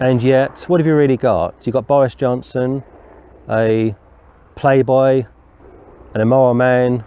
[0.00, 1.66] and yet, what have you really got?
[1.66, 2.82] You've got Boris Johnson,
[3.50, 3.94] a
[4.54, 5.26] playboy,
[6.14, 7.04] an immoral man.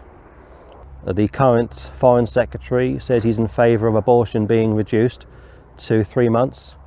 [1.06, 5.26] The current Foreign Secretary says he's in favour of abortion being reduced
[5.78, 6.78] to three months,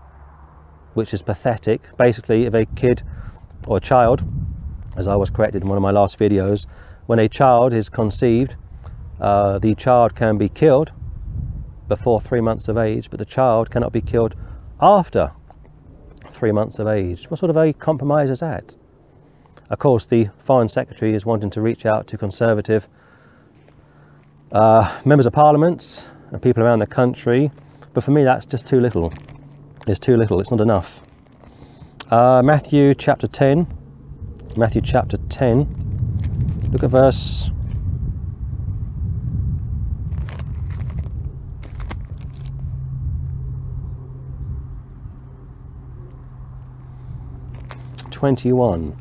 [0.95, 1.95] which is pathetic.
[1.99, 3.03] Basically, if a kid
[3.67, 4.23] or a child,
[4.97, 6.65] as I was corrected in one of my last videos,
[7.05, 8.57] when a child is conceived,
[9.21, 10.93] uh, the child can be killed
[11.87, 14.35] before three months of age, but the child cannot be killed
[14.81, 15.31] after
[16.31, 17.31] three months of age.
[17.31, 18.75] What sort of a compromise is that?
[19.69, 22.89] Of course, the Foreign Secretary is wanting to reach out to Conservative
[24.53, 27.51] uh, members of parliaments and people around the country,
[27.95, 29.13] but for me that's just too little.
[29.87, 31.01] It's too little, it's not enough.
[32.11, 33.67] Uh, Matthew chapter 10,
[34.57, 37.51] Matthew chapter 10, look at verse
[48.11, 48.97] Twenty-one.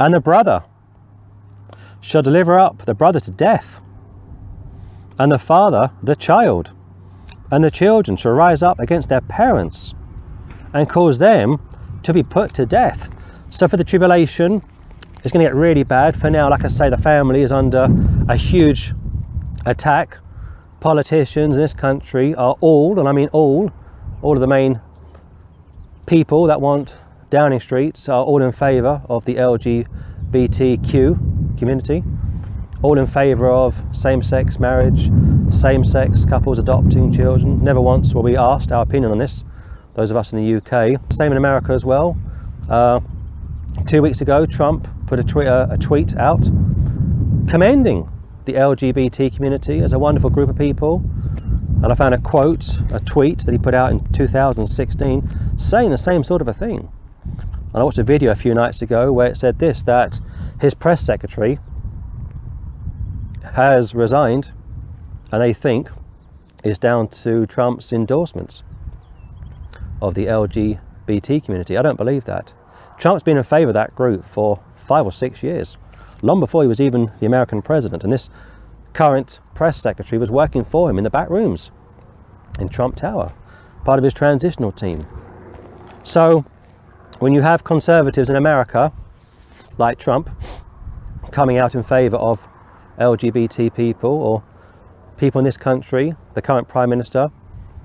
[0.00, 0.64] And the brother
[2.00, 3.82] shall deliver up the brother to death,
[5.18, 6.70] and the father the child,
[7.52, 9.92] and the children shall rise up against their parents
[10.72, 11.60] and cause them
[12.02, 13.12] to be put to death.
[13.50, 14.62] So for the tribulation,
[15.22, 16.18] it's going to get really bad.
[16.18, 17.86] For now, like I say, the family is under
[18.28, 18.94] a huge
[19.66, 20.16] attack.
[20.80, 23.70] Politicians in this country are all, and I mean all,
[24.22, 24.80] all of the main
[26.06, 26.96] people that want
[27.30, 29.86] Downing Street are all in favour of the LGBTQ
[31.56, 32.02] community,
[32.82, 35.12] all in favour of same-sex marriage,
[35.48, 37.62] same-sex couples adopting children.
[37.62, 39.44] Never once were we asked our opinion on this,
[39.94, 41.00] those of us in the UK.
[41.12, 42.18] Same in America as well.
[42.68, 42.98] Uh,
[43.86, 46.42] two weeks ago, Trump put a, uh, a tweet out
[47.48, 48.10] commending
[48.46, 51.00] the LGBT community as a wonderful group of people
[51.82, 55.96] and I found a quote, a tweet that he put out in 2016 saying the
[55.96, 56.90] same sort of a thing.
[57.72, 60.20] And I watched a video a few nights ago where it said this that
[60.60, 61.58] his press secretary
[63.54, 64.52] has resigned
[65.32, 65.90] and they think
[66.64, 68.62] is down to Trump's endorsements
[70.02, 71.76] of the LGBT community.
[71.76, 72.52] I don't believe that.
[72.98, 75.76] Trump's been in favour of that group for five or six years,
[76.22, 78.04] long before he was even the American president.
[78.04, 78.28] And this
[78.92, 81.70] current press secretary was working for him in the back rooms
[82.58, 83.32] in Trump Tower,
[83.84, 85.06] part of his transitional team.
[86.02, 86.44] So
[87.20, 88.90] when you have conservatives in America,
[89.76, 90.30] like Trump,
[91.30, 92.40] coming out in favour of
[92.98, 94.42] LGBT people or
[95.18, 97.30] people in this country, the current Prime Minister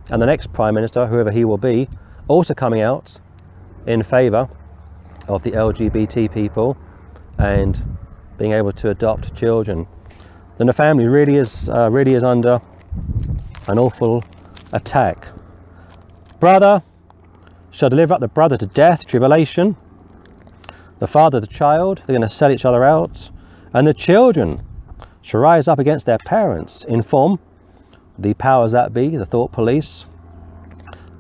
[0.10, 1.90] and the next Prime Minister, whoever he will be,
[2.30, 3.20] also coming out
[3.86, 4.50] in favour
[5.28, 6.78] of the LGBT people
[7.38, 7.84] and
[8.38, 9.86] being able to adopt children,
[10.58, 12.62] then the family really is uh, really is under
[13.68, 14.24] an awful
[14.72, 15.28] attack.
[16.40, 16.82] Brother,
[17.76, 19.76] shall deliver up the brother to death, tribulation.
[21.00, 23.30] The father, the child, they're going to sell each other out.
[23.74, 24.62] And the children
[25.22, 27.38] shall rise up against their parents, inform
[28.18, 30.06] the powers that be, the thought police,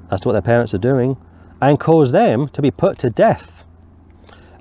[0.09, 1.17] that's what their parents are doing,
[1.61, 3.65] and cause them to be put to death.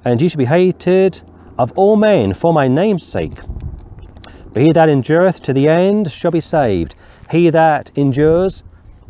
[0.05, 1.23] And ye shall be hated
[1.59, 3.39] of all men for my name's sake.
[4.53, 6.97] But he that endureth to the end shall be saved.
[7.31, 8.65] He that endures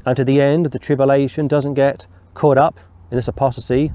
[0.05, 2.78] unto the end of the tribulation doesn't get caught up
[3.11, 3.93] in this apostasy,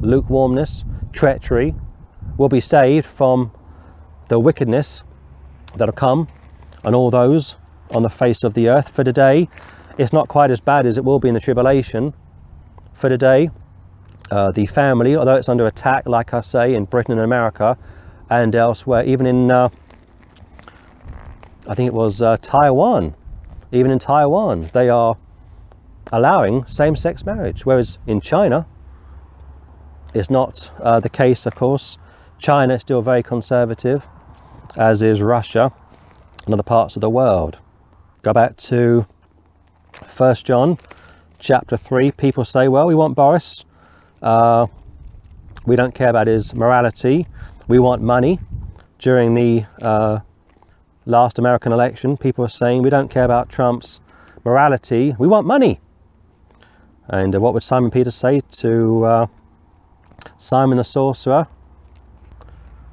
[0.00, 1.74] lukewarmness, treachery,
[2.36, 3.50] will be saved from
[4.28, 5.04] the wickedness
[5.76, 6.28] that'll come
[6.84, 7.56] on all those
[7.92, 8.88] on the face of the earth.
[8.88, 9.48] For today,
[9.98, 12.14] it's not quite as bad as it will be in the tribulation.
[12.94, 13.50] For today,
[14.30, 17.76] uh, the family, although it's under attack, like I say, in Britain and America
[18.30, 19.68] and elsewhere, even in, uh,
[21.66, 23.14] I think it was uh, Taiwan,
[23.72, 25.16] even in Taiwan, they are
[26.12, 28.66] allowing same-sex marriage, whereas in China,
[30.14, 31.98] it's not uh, the case, of course.
[32.38, 34.06] China is still very conservative,
[34.76, 35.72] as is Russia
[36.44, 37.58] and other parts of the world.
[38.22, 39.06] Go back to
[40.06, 40.78] First John
[41.38, 42.10] chapter 3.
[42.12, 43.64] People say, well, we want Boris.
[44.22, 44.66] Uh,
[45.66, 47.26] we don't care about his morality.
[47.68, 48.40] We want money.
[48.98, 50.20] During the uh,
[51.06, 54.00] last American election, people were saying, we don't care about Trump's
[54.44, 55.14] morality.
[55.18, 55.80] We want money.
[57.10, 59.26] And uh, what would Simon Peter say to uh,
[60.38, 61.48] Simon the sorcerer?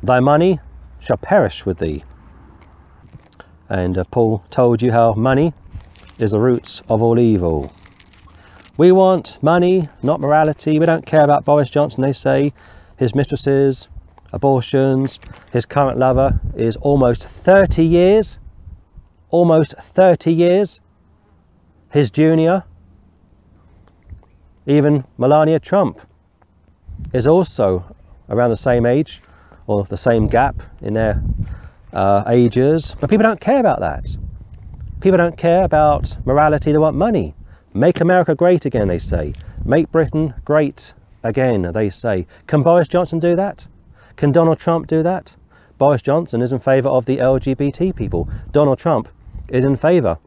[0.01, 0.59] Thy money
[0.99, 2.03] shall perish with thee.
[3.69, 5.53] And uh, Paul told you how money
[6.17, 7.71] is the roots of all evil.
[8.77, 10.79] We want money, not morality.
[10.79, 12.53] We don't care about Boris Johnson, they say.
[12.97, 13.87] His mistresses,
[14.33, 15.19] abortions.
[15.51, 18.39] His current lover is almost 30 years.
[19.29, 20.81] Almost 30 years.
[21.91, 22.63] His junior
[24.67, 26.01] even Melania Trump
[27.13, 27.83] is also
[28.29, 29.21] around the same age
[29.65, 31.23] or the same gap in their
[31.93, 32.93] uh, ages.
[32.99, 34.15] But people don't care about that.
[34.99, 37.33] People don't care about morality, they want money.
[37.73, 39.33] Make America great again, they say.
[39.63, 40.93] Make Britain great
[41.23, 42.27] again, they say.
[42.47, 43.65] Can Boris Johnson do that?
[44.17, 45.35] Can Donald Trump do that?
[45.77, 48.27] Boris Johnson is in favour of the LGBT people.
[48.51, 49.07] Donald Trump
[49.47, 50.17] is in favour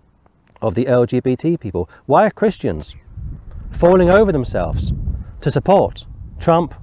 [0.63, 1.91] of the LGBT people.
[2.07, 2.95] Why are Christians
[3.71, 4.93] falling over themselves
[5.41, 6.07] to support
[6.39, 6.75] Trump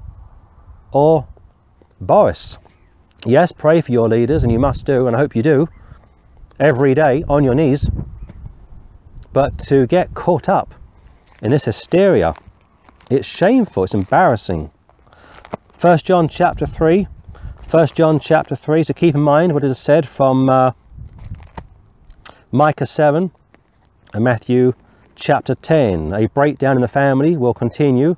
[0.92, 1.28] or
[2.02, 2.58] Boris?
[3.26, 5.68] Yes, pray for your leaders, and you must do, and I hope you do,
[6.60, 7.90] every day on your knees.
[9.34, 10.74] But to get caught up
[11.42, 12.34] in this hysteria,
[13.10, 14.72] it's shameful, it's embarrassing.
[15.74, 17.08] First John chapter 3,
[17.68, 20.72] First John chapter 3, so keep in mind what it is said from uh,
[22.52, 23.30] Micah 7
[24.14, 24.74] and Matthew
[25.18, 26.14] chapter 10.
[26.14, 28.16] A breakdown in the family will continue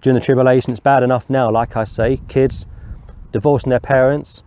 [0.00, 0.70] during the tribulation.
[0.70, 2.64] It's bad enough now, like I say, kids
[3.32, 4.42] divorcing their parents,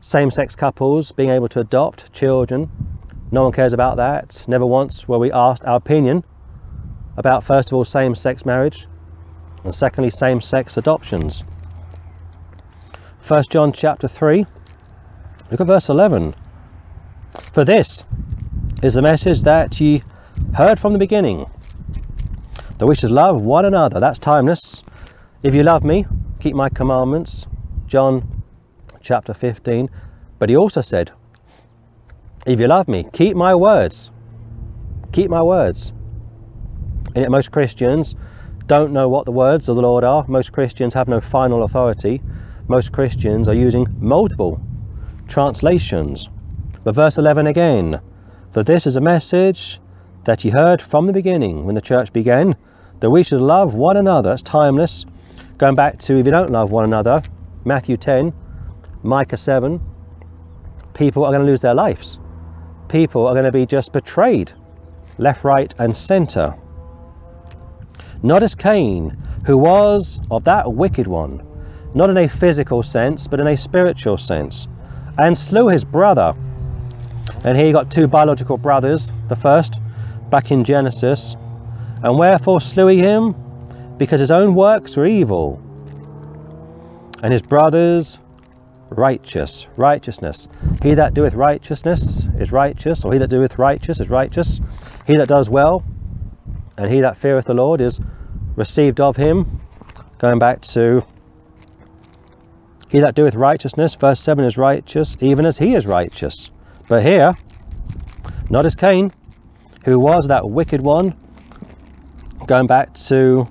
[0.00, 2.70] same sex couples being able to adopt children.
[3.32, 4.44] No one cares about that.
[4.46, 6.24] Never once were we asked our opinion
[7.16, 8.86] about, first of all, same sex marriage,
[9.64, 11.44] and secondly, same sex adoptions.
[13.26, 14.46] 1 John chapter 3,
[15.50, 16.34] look at verse 11.
[17.52, 18.04] For this
[18.82, 20.04] is the message that ye
[20.54, 21.46] heard from the beginning,
[22.78, 24.00] that we should love one another.
[24.00, 24.82] That's timeless.
[25.42, 26.06] If you love me,
[26.40, 27.46] keep my commandments.
[27.86, 28.42] John
[29.00, 29.88] chapter 15.
[30.38, 31.12] But he also said,
[32.46, 34.10] If you love me, keep my words.
[35.12, 35.92] Keep my words.
[37.14, 38.14] And yet, most Christians
[38.66, 40.24] don't know what the words of the Lord are.
[40.28, 42.20] Most Christians have no final authority
[42.68, 44.60] most Christians are using multiple
[45.28, 46.28] translations.
[46.84, 48.00] But verse 11 again,
[48.52, 49.80] for this is a message
[50.26, 52.54] that ye heard from the beginning when the church began,
[53.00, 54.34] that we should love one another.
[54.34, 55.06] It's timeless.
[55.58, 57.22] Going back to if you don't love one another,
[57.64, 58.32] Matthew 10,
[59.02, 59.80] Micah 7,
[60.92, 62.18] people are going to lose their lives.
[62.88, 64.52] People are going to be just betrayed,
[65.18, 66.54] left, right, and centre.
[68.22, 69.16] Not as Cain,
[69.46, 71.42] who was of that wicked one
[71.96, 74.68] not in a physical sense, but in a spiritual sense,
[75.16, 76.34] and slew his brother.
[77.42, 79.80] And here you got two biological brothers, the first,
[80.30, 81.36] back in Genesis.
[82.02, 83.34] And wherefore slew he him?
[83.96, 85.60] Because his own works were evil,
[87.22, 88.18] and his brothers
[88.90, 89.66] righteous.
[89.76, 90.48] Righteousness.
[90.82, 94.60] He that doeth righteousness is righteous, or he that doeth righteous is righteous.
[95.06, 95.82] He that does well,
[96.76, 98.00] and he that feareth the Lord is
[98.54, 99.60] received of him.
[100.18, 101.04] Going back to
[102.88, 106.50] he that doeth righteousness, verse 7 is righteous, even as he is righteous.
[106.88, 107.34] But here,
[108.48, 109.12] not as Cain,
[109.86, 111.14] who was that wicked one,
[112.48, 113.46] going back to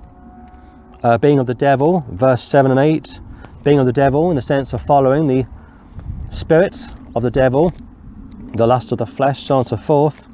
[1.02, 3.20] uh, being of the devil, verse 7 and 8,
[3.64, 5.46] being of the devil in the sense of following the
[6.28, 7.72] spirits of the devil,
[8.54, 10.26] the lust of the flesh, so on and so forth.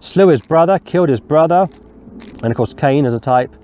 [0.00, 1.68] Slew his brother, killed his brother,
[2.42, 3.54] and of course, Cain is a type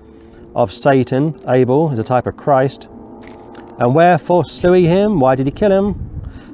[0.53, 2.87] of Satan, Abel, is a type of Christ.
[3.79, 5.19] And wherefore slew he him?
[5.19, 6.10] Why did he kill him?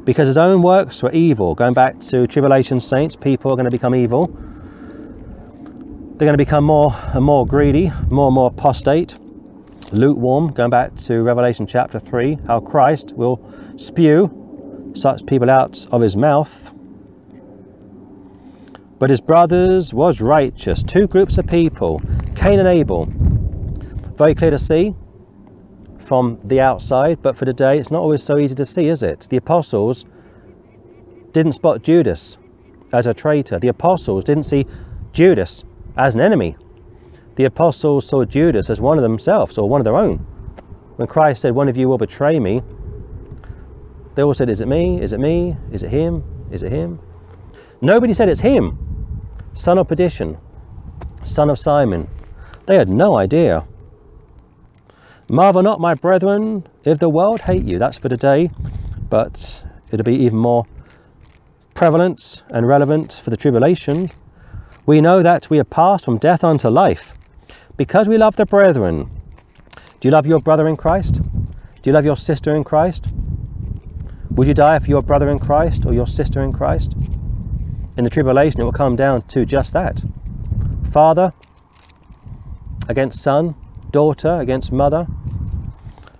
[0.07, 1.53] Because his own works were evil.
[1.53, 4.27] Going back to tribulation saints, people are going to become evil.
[4.27, 9.17] They're going to become more and more greedy, more and more apostate,
[9.91, 10.53] lukewarm.
[10.53, 13.43] Going back to Revelation chapter 3, how Christ will
[13.75, 16.71] spew such people out of his mouth.
[18.99, 20.83] But his brothers was righteous.
[20.83, 22.01] Two groups of people,
[22.33, 23.09] Cain and Abel.
[24.15, 24.95] Very clear to see
[26.07, 29.27] from the outside, but for today it's not always so easy to see, is it?
[29.29, 30.05] The apostles
[31.33, 32.37] didn't spot Judas
[32.93, 33.59] as a traitor.
[33.59, 34.65] The apostles didn't see
[35.11, 35.65] Judas
[35.97, 36.55] as an enemy.
[37.35, 40.19] The apostles saw Judas as one of themselves or one of their own.
[40.95, 42.61] When Christ said, One of you will betray me,
[44.15, 45.01] they all said, Is it me?
[45.01, 45.57] Is it me?
[45.73, 46.23] Is it him?
[46.51, 46.99] Is it him?
[47.81, 48.77] Nobody said it's him.
[49.53, 50.37] Son of perdition,
[51.23, 52.07] son of Simon.
[52.65, 53.65] They had no idea.
[55.29, 57.77] Marvel not, my brethren, if the world hate you.
[57.77, 58.49] That's for today,
[59.09, 60.65] but it'll be even more
[61.73, 64.09] prevalent and relevant for the tribulation.
[64.85, 67.13] We know that we have passed from death unto life
[67.75, 69.09] because we love the brethren.
[69.99, 71.15] Do you love your brother in Christ?
[71.15, 73.05] Do you love your sister in Christ?
[74.31, 76.93] Would you die for your brother in Christ or your sister in Christ?
[77.97, 80.01] In the tribulation, it will come down to just that
[80.91, 81.33] father
[82.87, 83.55] against son,
[83.91, 85.07] daughter against mother.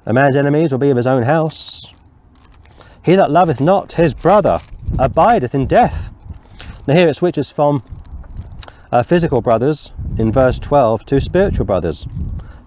[0.06, 1.88] A man's enemies will be of his own house.
[3.04, 4.60] He that loveth not his brother
[5.00, 6.12] abideth in death.
[6.88, 7.84] Now here it switches from
[8.92, 12.08] uh, physical brothers in verse 12 to spiritual brothers.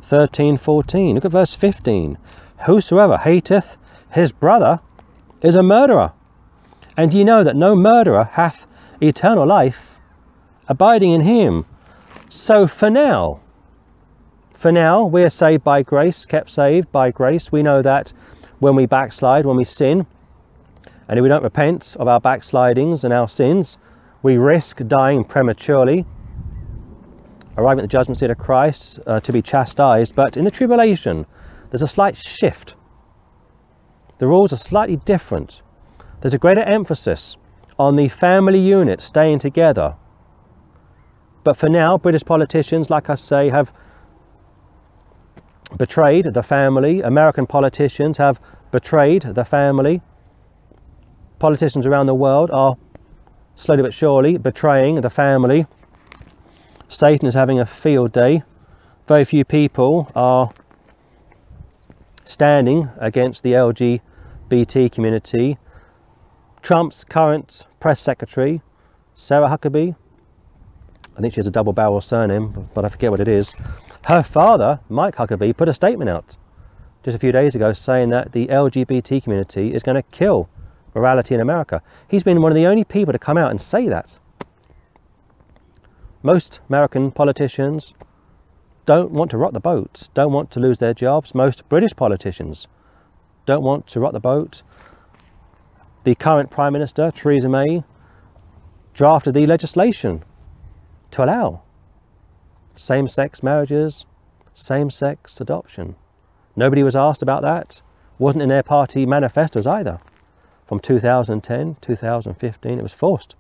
[0.03, 1.14] 13, 14.
[1.14, 2.18] Look at verse 15.
[2.66, 3.76] Whosoever hateth
[4.11, 4.80] his brother
[5.42, 6.12] is a murderer.
[6.96, 8.66] And ye know that no murderer hath
[9.01, 9.90] eternal life
[10.70, 11.66] abiding in him.
[12.28, 13.40] So for now,
[14.61, 17.50] for now, we are saved by grace, kept saved by grace.
[17.50, 18.12] We know that
[18.58, 20.06] when we backslide, when we sin,
[21.08, 23.78] and if we don't repent of our backslidings and our sins,
[24.22, 26.04] we risk dying prematurely,
[27.56, 30.14] arriving at the judgment seat of Christ uh, to be chastised.
[30.14, 31.24] But in the tribulation,
[31.70, 32.74] there's a slight shift.
[34.18, 35.62] The rules are slightly different.
[36.20, 37.38] There's a greater emphasis
[37.78, 39.96] on the family unit staying together.
[41.44, 43.72] But for now, British politicians, like I say, have
[45.76, 47.00] betrayed the family.
[47.00, 48.40] American politicians have
[48.70, 50.00] betrayed the family.
[51.38, 52.76] Politicians around the world are
[53.56, 55.66] slowly but surely betraying the family.
[56.88, 58.42] Satan is having a field day.
[59.06, 60.52] Very few people are
[62.24, 65.58] standing against the LGBT community.
[66.62, 68.60] Trump's current press secretary,
[69.14, 69.94] Sarah Huckabee,
[71.16, 73.54] I think she has a double barrel surname, but I forget what it is.
[74.07, 76.36] Her father, Mike Huckabee, put a statement out
[77.03, 80.48] just a few days ago saying that the LGBT community is going to kill
[80.94, 81.82] morality in America.
[82.09, 84.18] He's been one of the only people to come out and say that.
[86.22, 87.94] Most American politicians
[88.86, 91.34] don't want to rock the boat, don't want to lose their jobs.
[91.34, 92.66] Most British politicians
[93.46, 94.62] don't want to rock the boat.
[96.05, 97.84] The current Prime Minister, Theresa May,
[98.94, 100.24] drafted the legislation
[101.12, 101.62] to allow
[102.80, 104.06] same sex marriages,
[104.54, 105.94] same sex adoption.
[106.56, 107.82] Nobody was asked about that.
[108.18, 110.00] Wasn't in their party manifestos either.
[110.66, 113.34] From 2010, 2015, it was forced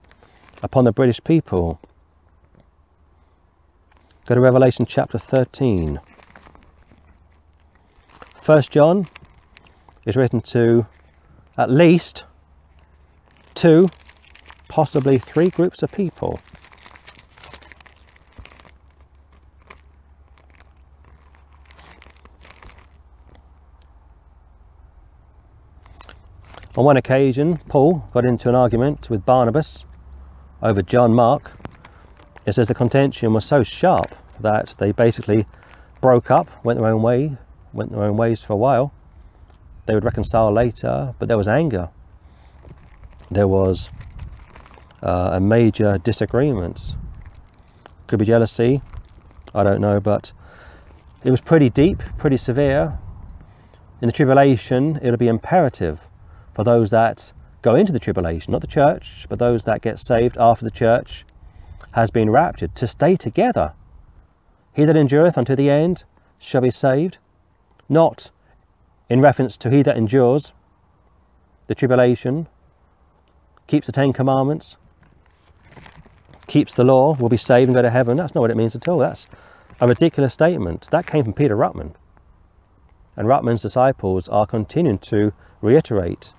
[0.62, 1.80] upon the British people.
[4.26, 6.00] Go to Revelation chapter 13.
[8.42, 9.06] First John
[10.04, 10.86] is written to
[11.56, 12.24] at least
[13.54, 13.88] two,
[14.68, 16.40] possibly three groups of people.
[26.80, 29.84] On one occasion, Paul got into an argument with Barnabas
[30.62, 31.52] over John Mark.
[32.46, 35.44] It says the contention was so sharp that they basically
[36.00, 37.36] broke up, went their own way,
[37.74, 38.94] went their own ways for a while.
[39.84, 41.90] They would reconcile later, but there was anger.
[43.30, 43.90] There was
[45.02, 46.96] uh, a major disagreement.
[48.06, 48.80] Could be jealousy,
[49.54, 50.32] I don't know, but
[51.24, 52.98] it was pretty deep, pretty severe.
[54.00, 56.06] In the tribulation, it'll be imperative
[56.60, 57.32] for those that
[57.62, 61.24] go into the tribulation, not the church, but those that get saved after the church
[61.92, 63.72] has been raptured, to stay together.
[64.74, 66.04] He that endureth unto the end
[66.38, 67.16] shall be saved,
[67.88, 68.30] not
[69.08, 70.52] in reference to he that endures
[71.66, 72.46] the tribulation,
[73.66, 74.76] keeps the Ten Commandments,
[76.46, 78.18] keeps the law, will be saved and go to heaven.
[78.18, 78.98] That's not what it means at all.
[78.98, 79.28] That's
[79.80, 80.90] a ridiculous statement.
[80.90, 81.94] That came from Peter Ruckman.
[83.16, 85.32] And Ruckman's disciples are continuing to
[85.62, 86.34] reiterate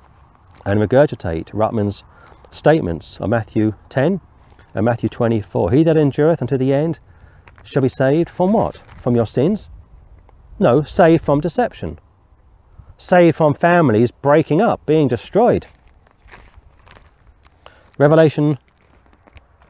[0.65, 2.03] and regurgitate Ruckman's
[2.51, 4.19] statements of Matthew 10
[4.73, 5.71] and Matthew 24.
[5.71, 6.99] He that endureth unto the end
[7.63, 8.77] shall be saved from what?
[8.99, 9.69] From your sins?
[10.59, 11.99] No, saved from deception.
[12.97, 15.65] Saved from families breaking up, being destroyed.
[17.97, 18.57] Revelation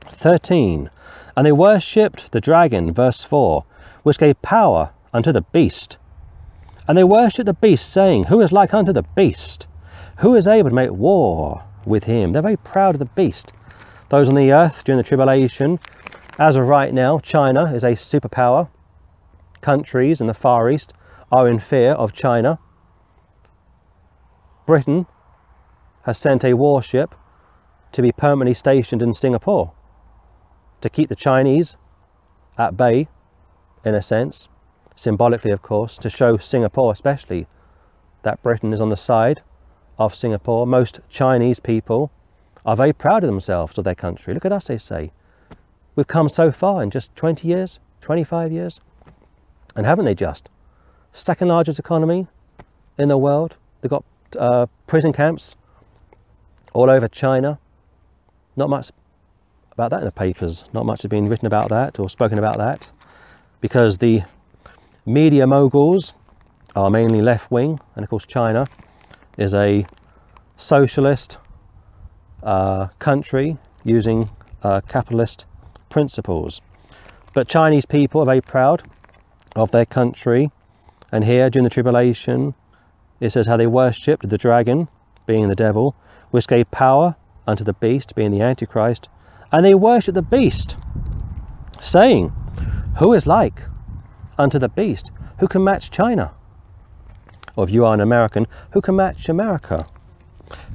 [0.09, 0.89] 13.
[1.35, 3.63] And they worshipped the dragon, verse 4,
[4.03, 5.97] which gave power unto the beast.
[6.87, 9.67] And they worshipped the beast, saying, Who is like unto the beast?
[10.21, 12.31] Who is able to make war with him?
[12.31, 13.53] They're very proud of the beast.
[14.09, 15.79] Those on the earth during the tribulation,
[16.37, 18.69] as of right now, China is a superpower.
[19.61, 20.93] Countries in the Far East
[21.31, 22.59] are in fear of China.
[24.67, 25.07] Britain
[26.03, 27.15] has sent a warship
[27.91, 29.71] to be permanently stationed in Singapore
[30.81, 31.77] to keep the Chinese
[32.59, 33.07] at bay,
[33.83, 34.49] in a sense,
[34.95, 37.47] symbolically, of course, to show Singapore especially
[38.21, 39.41] that Britain is on the side
[40.05, 42.11] of Singapore, most Chinese people
[42.65, 44.33] are very proud of themselves, of their country.
[44.33, 45.11] Look at us, they say.
[45.95, 48.79] We've come so far in just 20 years, 25 years.
[49.75, 50.49] And haven't they just?
[51.13, 52.27] Second largest economy
[52.97, 53.55] in the world.
[53.81, 54.03] They've got
[54.37, 55.55] uh, prison camps
[56.73, 57.59] all over China.
[58.55, 58.91] Not much
[59.71, 60.65] about that in the papers.
[60.73, 62.89] Not much has been written about that or spoken about that
[63.59, 64.23] because the
[65.05, 66.13] media moguls
[66.75, 68.65] are mainly left wing, and of course, China
[69.37, 69.85] is a
[70.57, 71.37] socialist
[72.43, 74.29] uh, country using
[74.63, 75.45] uh, capitalist
[75.89, 76.61] principles.
[77.33, 78.83] But Chinese people are very proud
[79.55, 80.51] of their country.
[81.11, 82.53] And here, during the tribulation,
[83.19, 84.87] it says how they worshipped the dragon,
[85.25, 85.95] being the devil,
[86.31, 87.15] which gave power
[87.47, 89.09] unto the beast, being the Antichrist.
[89.51, 90.77] And they worshipped the beast,
[91.79, 92.31] saying,
[92.97, 93.61] Who is like
[94.37, 95.11] unto the beast?
[95.39, 96.31] Who can match China?
[97.55, 99.85] Or if you are an American, who can match America?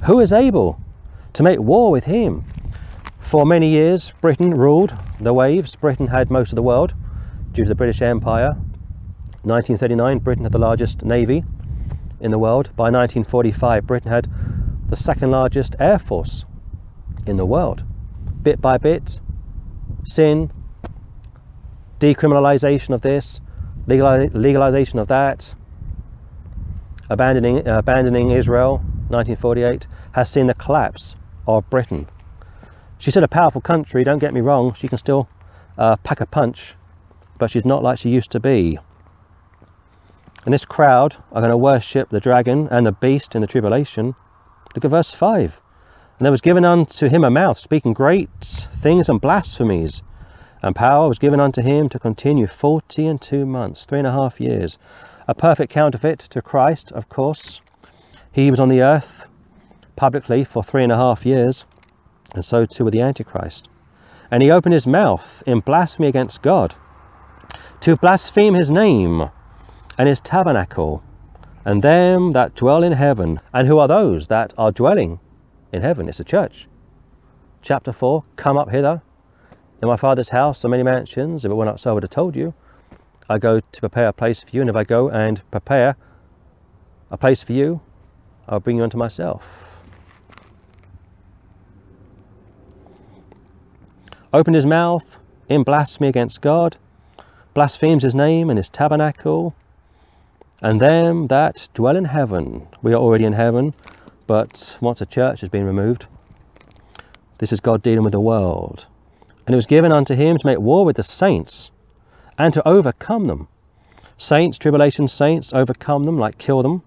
[0.05, 0.79] Who is able
[1.33, 2.43] to make war with him?
[3.19, 5.75] For many years, Britain ruled the waves.
[5.75, 6.93] Britain had most of the world
[7.51, 8.55] due to the British Empire.
[9.43, 11.43] 1939, Britain had the largest navy
[12.19, 12.69] in the world.
[12.75, 14.29] By 1945, Britain had
[14.89, 16.45] the second largest air force
[17.25, 17.83] in the world.
[18.43, 19.19] Bit by bit,
[20.05, 20.51] sin,
[21.99, 23.41] decriminalisation of this,
[23.87, 25.53] legalisation of that,
[27.09, 28.77] abandoning, uh, abandoning Israel,
[29.09, 31.15] 1948, has seen the collapse
[31.47, 32.07] of Britain
[32.99, 35.29] She's still a powerful country, don't get me wrong, she can still
[35.77, 36.75] uh, pack a punch,
[37.37, 38.79] but she's not like she used to be.
[40.45, 44.15] And this crowd are going to worship the dragon and the beast in the tribulation.
[44.73, 45.61] Look at verse 5.
[46.17, 50.01] And there was given unto him a mouth, speaking great things and blasphemies.
[50.63, 54.11] And power was given unto him to continue forty and two months, three and a
[54.11, 54.79] half years.
[55.27, 57.61] A perfect counterfeit to Christ, of course.
[58.31, 59.27] He was on the earth
[59.95, 61.65] publicly for three and a half years
[62.33, 63.69] and so too with the Antichrist.
[64.29, 66.75] And he opened his mouth in blasphemy against God,
[67.79, 69.29] to blaspheme his name
[69.97, 71.01] and his tabernacle,
[71.65, 73.39] and them that dwell in heaven.
[73.53, 75.19] And who are those that are dwelling
[75.71, 76.07] in heaven?
[76.07, 76.67] It's the church.
[77.61, 79.01] Chapter 4 Come up hither.
[79.81, 81.45] In my Father's house are many mansions.
[81.45, 82.53] If it were not so, I would have told you.
[83.29, 85.95] I go to prepare a place for you, and if I go and prepare
[87.11, 87.81] a place for you,
[88.47, 89.67] I'll bring you unto myself.
[94.33, 95.17] opened his mouth
[95.49, 96.77] in blasphemy against God,
[97.53, 99.55] blasphemes his name and his tabernacle,
[100.61, 102.67] and them that dwell in heaven.
[102.81, 103.73] We are already in heaven,
[104.25, 106.05] but once a church has been removed,
[107.37, 108.87] this is God dealing with the world.
[109.45, 111.71] And it was given unto him to make war with the saints
[112.37, 113.47] and to overcome them.
[114.17, 116.81] Saints, tribulation saints, overcome them, like kill them.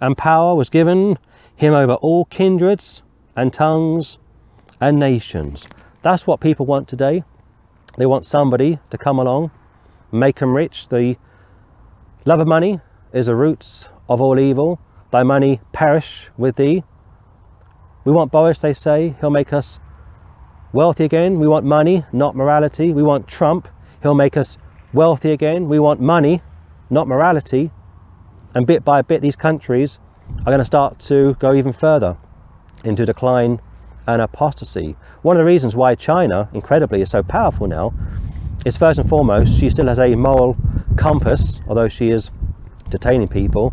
[0.00, 1.18] And power was given
[1.56, 3.02] him over all kindreds
[3.36, 4.18] and tongues
[4.80, 5.66] and nations.
[6.02, 7.22] That's what people want today.
[7.98, 9.50] They want somebody to come along,
[10.12, 10.88] make them rich.
[10.88, 11.16] The
[12.24, 12.80] love of money
[13.12, 14.80] is the roots of all evil.
[15.10, 16.84] Thy money perish with thee.
[18.04, 19.14] We want Boris, they say.
[19.20, 19.80] He'll make us
[20.72, 21.38] wealthy again.
[21.38, 22.92] We want money, not morality.
[22.92, 23.68] We want Trump.
[24.02, 24.56] He'll make us
[24.92, 25.68] wealthy again.
[25.68, 26.42] We want money,
[26.90, 27.70] not morality.
[28.54, 30.00] And bit by bit, these countries
[30.40, 32.16] are going to start to go even further
[32.84, 33.60] into decline
[34.06, 34.96] and apostasy.
[35.22, 37.92] One of the reasons why China, incredibly, is so powerful now
[38.64, 40.56] is first and foremost, she still has a moral
[40.96, 42.30] compass, although she is
[42.88, 43.72] detaining people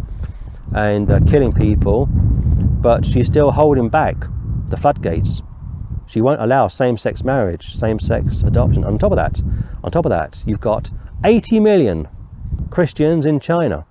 [0.76, 4.16] and uh, killing people, but she's still holding back
[4.70, 5.42] the floodgates.
[6.06, 8.86] She won't allow same-sex marriage, same-sex adoption.
[8.86, 9.42] On top of that,
[9.84, 10.90] on top of that, you've got
[11.24, 12.08] 80 million
[12.70, 13.86] Christians in China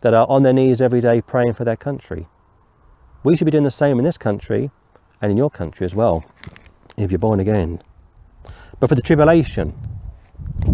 [0.00, 2.26] that are on their knees every day praying for their country.
[3.22, 4.70] We should be doing the same in this country
[5.22, 6.24] and in your country as well,
[6.96, 7.80] if you're born again.
[8.80, 9.72] But for the tribulation,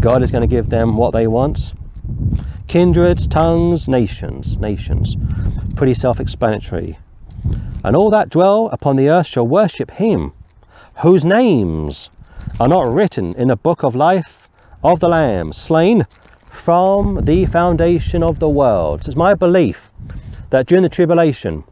[0.01, 1.75] God is going to give them what they want.
[2.66, 5.16] Kindreds, tongues, nations, nations.
[5.77, 6.99] Pretty self-explanatory.
[7.85, 10.33] And all that dwell upon the earth shall worship him,
[11.03, 12.11] whose names
[12.59, 14.39] are not written in the book of life
[14.83, 16.05] of the Lamb, slain
[16.51, 19.05] from the foundation of the world.
[19.05, 19.91] So it's my belief
[20.51, 21.64] that during the tribulation,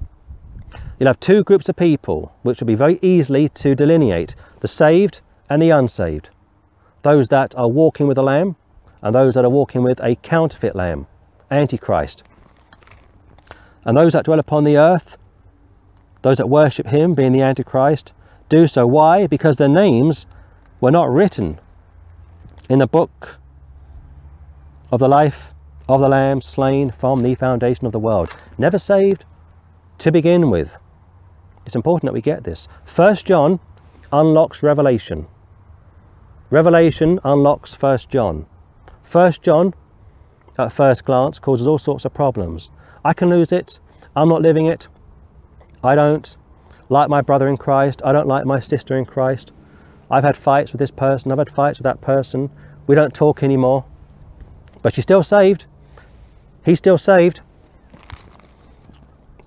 [0.99, 5.21] you'll have two groups of people which will be very easily to delineate the saved
[5.49, 6.31] and the unsaved.
[7.03, 8.57] Those that are walking with the Lamb
[9.01, 11.07] and those that are walking with a counterfeit Lamb,
[11.51, 12.25] Antichrist.
[13.85, 15.17] And those that dwell upon the earth,
[16.21, 18.13] those that worship him, being the Antichrist,
[18.49, 18.87] do so.
[18.87, 19.27] Why?
[19.27, 20.27] Because their names
[20.81, 21.59] were not written
[22.69, 23.39] in the book
[24.93, 25.55] of the life
[25.89, 28.37] of the Lamb slain from the foundation of the world.
[28.59, 29.25] Never saved
[29.99, 30.79] to begin with.
[31.65, 32.69] It's important that we get this.
[32.85, 33.59] First John
[34.13, 35.27] unlocks Revelation.
[36.51, 38.47] Revelation unlocks First John.
[39.03, 39.75] First John,
[40.59, 42.71] at first glance, causes all sorts of problems.
[43.05, 43.79] I can lose it.
[44.17, 44.89] I'm not living it.
[45.83, 46.37] I don't
[46.89, 48.03] like my brother in Christ.
[48.05, 49.53] I don't like my sister in Christ.
[50.11, 52.51] I've had fights with this person, I've had fights with that person.
[52.87, 53.85] We don't talk anymore.
[54.81, 55.67] But she's still saved.
[56.65, 57.41] He's still saved.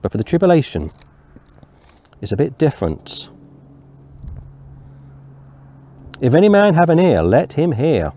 [0.01, 0.91] But for the tribulation,
[2.21, 3.29] it's a bit different.
[6.19, 8.13] If any man have an ear, let him hear.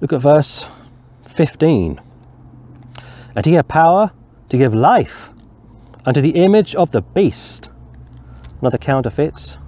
[0.00, 0.66] Look at verse
[1.28, 2.00] 15.
[3.34, 4.12] And he had power
[4.48, 5.30] to give life
[6.06, 7.70] unto the image of the beast.
[8.60, 9.58] Another counterfeit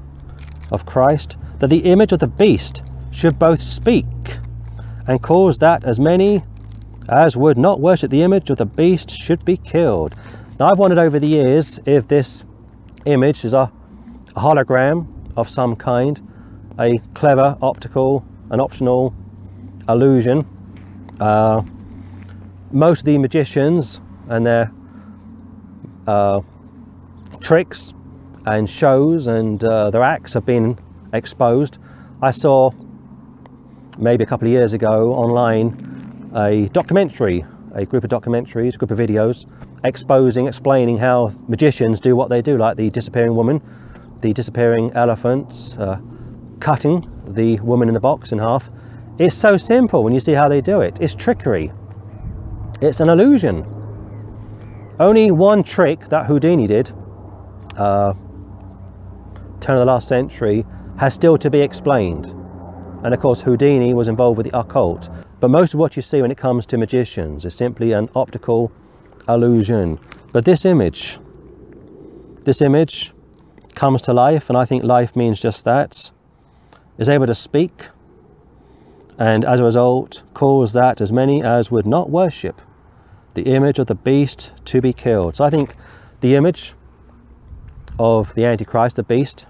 [0.71, 4.07] of Christ, that the image of the beast should both speak
[5.07, 6.43] and cause that as many
[7.09, 10.15] as would not worship the image of the beast should be killed.
[10.59, 12.45] Now I've wondered over the years if this
[13.05, 13.71] image is a,
[14.37, 15.07] a hologram
[15.37, 16.21] of some kind,
[16.79, 19.15] a clever optical, an optional
[19.89, 20.47] illusion.
[21.21, 21.63] Uh,
[22.71, 24.71] most of the magicians and their
[26.07, 26.41] uh,
[27.41, 27.93] tricks
[28.47, 30.79] and shows and uh, their acts have been
[31.13, 31.79] exposed.
[32.23, 32.71] I saw
[33.99, 37.45] maybe a couple of years ago online a documentary,
[37.75, 39.47] a group of documentaries, a group of videos
[39.85, 43.61] exposing, explaining how magicians do what they do, like the disappearing woman,
[44.21, 45.99] the disappearing elephants, uh,
[46.61, 48.71] cutting the woman in the box in half.
[49.19, 50.99] It's so simple when you see how they do it.
[51.01, 51.73] It's trickery.
[52.81, 53.82] It's an illusion.
[55.03, 56.93] Only one trick that Houdini did,
[57.77, 58.15] uh,
[59.59, 60.65] turn of the last century,
[60.97, 62.27] has still to be explained.
[63.03, 65.09] And of course, Houdini was involved with the occult.
[65.41, 68.71] But most of what you see when it comes to magicians is simply an optical
[69.29, 69.99] illusion.
[70.31, 71.19] But this image,
[72.45, 73.13] this image
[73.75, 76.13] comes to life, and I think life means just that,
[76.99, 77.89] is able to speak,
[79.19, 82.63] and as a result, cause that as many as would not worship
[83.35, 85.37] the image of the beast to be killed.
[85.37, 85.75] So I think
[86.21, 86.75] the image
[87.99, 89.47] of the Antichrist, the beast,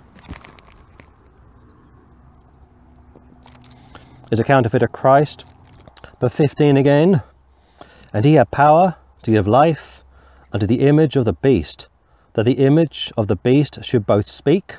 [4.30, 5.44] is a counterfeit of Christ.
[6.20, 7.22] But 15 again,
[8.12, 10.02] and he had power to give life
[10.52, 11.88] unto the image of the beast,
[12.34, 14.76] that the image of the beast should both speak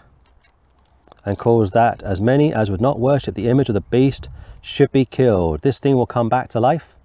[1.25, 4.29] and cause that as many as would not worship the image of the beast
[4.61, 5.61] should be killed.
[5.61, 6.95] This thing will come back to life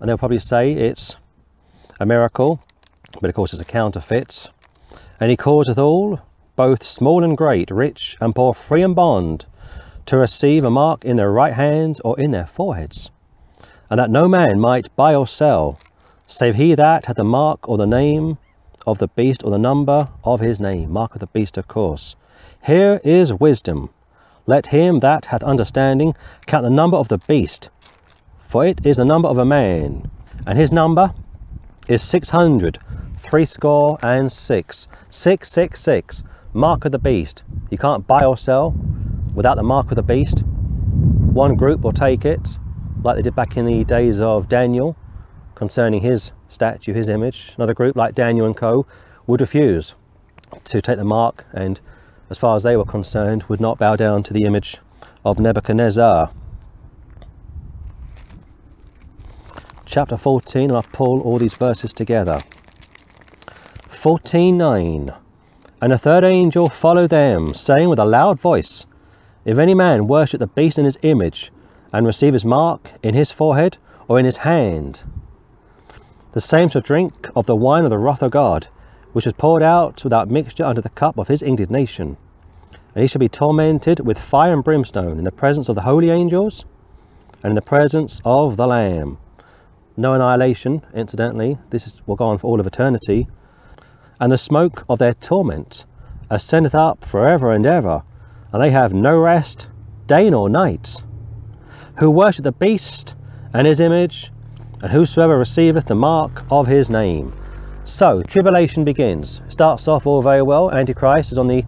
[0.00, 1.16] and they'll probably say it's
[2.00, 2.60] a miracle,
[3.20, 4.50] but of course it's a counterfeit.
[5.20, 6.20] And he causeth all,
[6.56, 9.46] both small and great, rich and poor, free and bond,
[10.06, 13.10] to receive a mark in their right hand or in their foreheads,
[13.90, 15.78] and that no man might buy or sell,
[16.26, 18.38] save he that had the mark or the name
[18.86, 20.90] of the beast or the number of his name.
[20.90, 22.16] Mark of the beast, of course.
[22.64, 23.90] Here is wisdom.
[24.46, 26.14] Let him that hath understanding
[26.46, 27.70] count the number of the beast,
[28.50, 30.10] for it is the number of a man,
[30.44, 31.14] and his number
[31.86, 32.80] is six hundred,
[33.16, 34.88] three score and six.
[35.10, 36.24] Six, six, six.
[36.52, 37.44] Mark of the beast.
[37.70, 38.74] You can't buy or sell
[39.36, 40.42] without the mark of the beast.
[41.32, 42.58] One group will take it,
[43.04, 44.96] like they did back in the days of Daniel,
[45.54, 47.52] concerning his statue, his image.
[47.56, 48.84] Another group, like Daniel and co,
[49.28, 49.94] would refuse
[50.64, 51.80] to take the mark and,
[52.30, 54.78] as far as they were concerned, would not bow down to the image
[55.24, 56.32] of Nebuchadnezzar.
[59.90, 62.38] Chapter 14 and I'll pull all these verses together.
[63.90, 65.16] 14.9
[65.82, 68.86] And a third angel followed them, saying with a loud voice,
[69.44, 71.50] If any man worship the beast in his image,
[71.92, 75.02] and receive his mark in his forehead or in his hand,
[76.34, 78.68] the same shall drink of the wine of the wrath of God,
[79.12, 82.16] which is poured out without mixture under the cup of his indignation.
[82.94, 86.10] And he shall be tormented with fire and brimstone in the presence of the holy
[86.10, 86.64] angels
[87.42, 89.18] and in the presence of the Lamb
[90.00, 93.28] no annihilation, incidentally, this will go on for all of eternity,
[94.18, 95.84] and the smoke of their torment
[96.30, 98.02] ascendeth up for ever and ever,
[98.52, 99.68] and they have no rest,
[100.06, 101.02] day nor night,
[101.98, 103.14] who worship the beast
[103.52, 104.32] and his image,
[104.82, 107.32] and whosoever receiveth the mark of his name.
[107.84, 109.42] So, tribulation begins.
[109.48, 110.70] Starts off all very well.
[110.70, 111.64] Antichrist is on the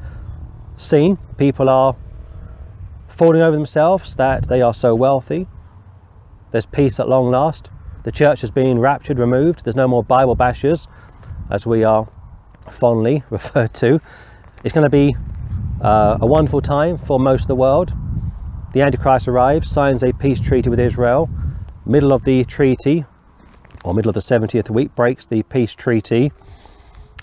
[0.77, 1.19] scene.
[1.37, 1.97] People are
[3.09, 5.47] falling over themselves that they are so wealthy.
[6.51, 7.71] There's peace at long last.
[8.05, 9.65] The church has been raptured, removed.
[9.65, 10.89] There's no more Bible bashers,
[11.51, 12.09] as we are
[12.71, 14.01] fondly referred to.
[14.65, 15.15] It's going to be
[15.81, 17.93] uh, a wonderful time for most of the world.
[18.73, 21.29] The Antichrist arrives, signs a peace treaty with Israel.
[21.85, 23.05] Middle of the treaty,
[23.85, 26.33] or middle of the 70th week, breaks the peace treaty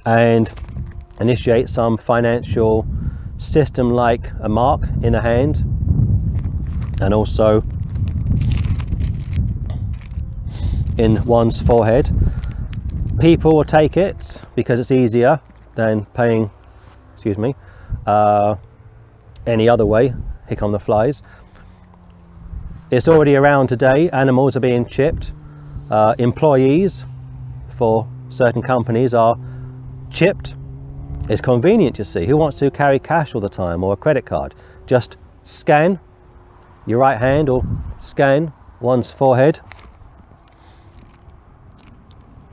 [0.05, 0.51] and
[1.19, 2.87] initiates some financial
[3.37, 5.57] system like a mark in the hand
[7.01, 7.63] and also
[10.99, 12.11] in one's forehead.
[13.21, 15.39] People will take it because it's easier
[15.75, 16.51] than paying,
[17.13, 17.55] excuse me,
[18.05, 18.55] uh,
[19.47, 20.13] any other way.
[20.49, 21.23] Here come the flies.
[22.91, 24.09] It's already around today.
[24.09, 25.31] Animals are being chipped.
[25.89, 27.05] Uh, employees
[27.77, 29.37] for certain companies are
[30.11, 30.55] chipped.
[31.29, 32.25] It's convenient, you see.
[32.25, 34.53] Who wants to carry cash all the time or a credit card?
[34.85, 35.15] Just
[35.45, 35.97] scan
[36.85, 37.63] your right hand or
[38.01, 38.51] scan
[38.81, 39.61] one's forehead.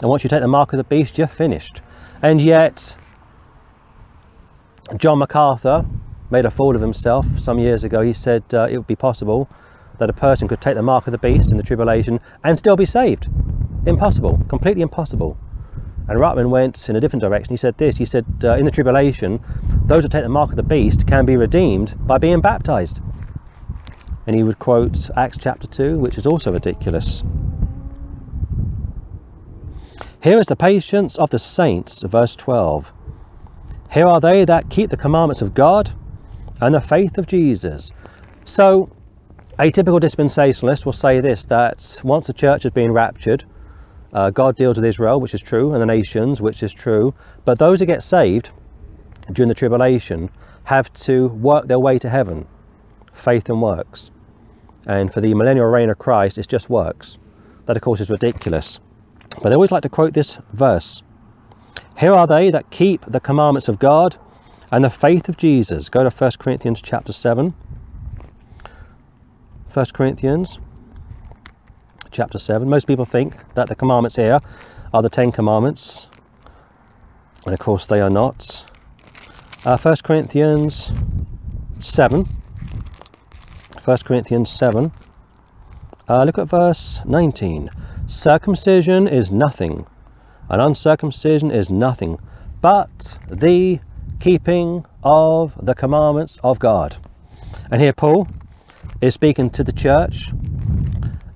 [0.00, 1.80] And once you take the mark of the beast, you're finished.
[2.22, 2.96] And yet,
[4.96, 5.84] John MacArthur
[6.30, 8.02] made a fool of himself some years ago.
[8.02, 9.48] He said uh, it would be possible
[9.98, 12.76] that a person could take the mark of the beast in the tribulation and still
[12.76, 13.28] be saved.
[13.86, 15.38] Impossible, completely impossible.
[16.08, 17.52] And Ruckman went in a different direction.
[17.52, 19.40] He said this He said, uh, in the tribulation,
[19.86, 23.00] those who take the mark of the beast can be redeemed by being baptized.
[24.26, 27.22] And he would quote Acts chapter 2, which is also ridiculous.
[30.22, 32.92] Here is the patience of the saints, verse 12.
[33.92, 35.90] Here are they that keep the commandments of God
[36.60, 37.92] and the faith of Jesus.
[38.44, 38.88] So,
[39.58, 43.44] a typical dispensationalist will say this that once the church has been raptured,
[44.12, 47.14] uh, God deals with Israel, which is true, and the nations, which is true,
[47.44, 48.50] but those who get saved
[49.32, 50.30] during the tribulation
[50.64, 52.46] have to work their way to heaven
[53.12, 54.10] faith and works.
[54.86, 57.18] And for the millennial reign of Christ, it's just works.
[57.66, 58.78] That, of course, is ridiculous.
[59.42, 61.02] But they always like to quote this verse
[61.98, 64.16] Here are they that keep the commandments of God
[64.70, 65.88] and the faith of Jesus.
[65.88, 67.54] Go to 1 Corinthians chapter 7.
[69.72, 70.58] 1 Corinthians
[72.10, 72.68] chapter 7.
[72.68, 74.38] Most people think that the commandments here
[74.94, 76.08] are the Ten Commandments,
[77.44, 78.64] and of course they are not.
[79.64, 80.92] Uh, 1 Corinthians
[81.80, 82.24] 7.
[83.84, 84.90] 1 Corinthians 7.
[86.08, 87.70] Uh, look at verse 19.
[88.06, 89.84] Circumcision is nothing,
[90.48, 92.18] and uncircumcision is nothing,
[92.60, 93.80] but the
[94.20, 96.96] keeping of the commandments of God.
[97.70, 98.28] And here Paul
[99.00, 100.32] is speaking to the church.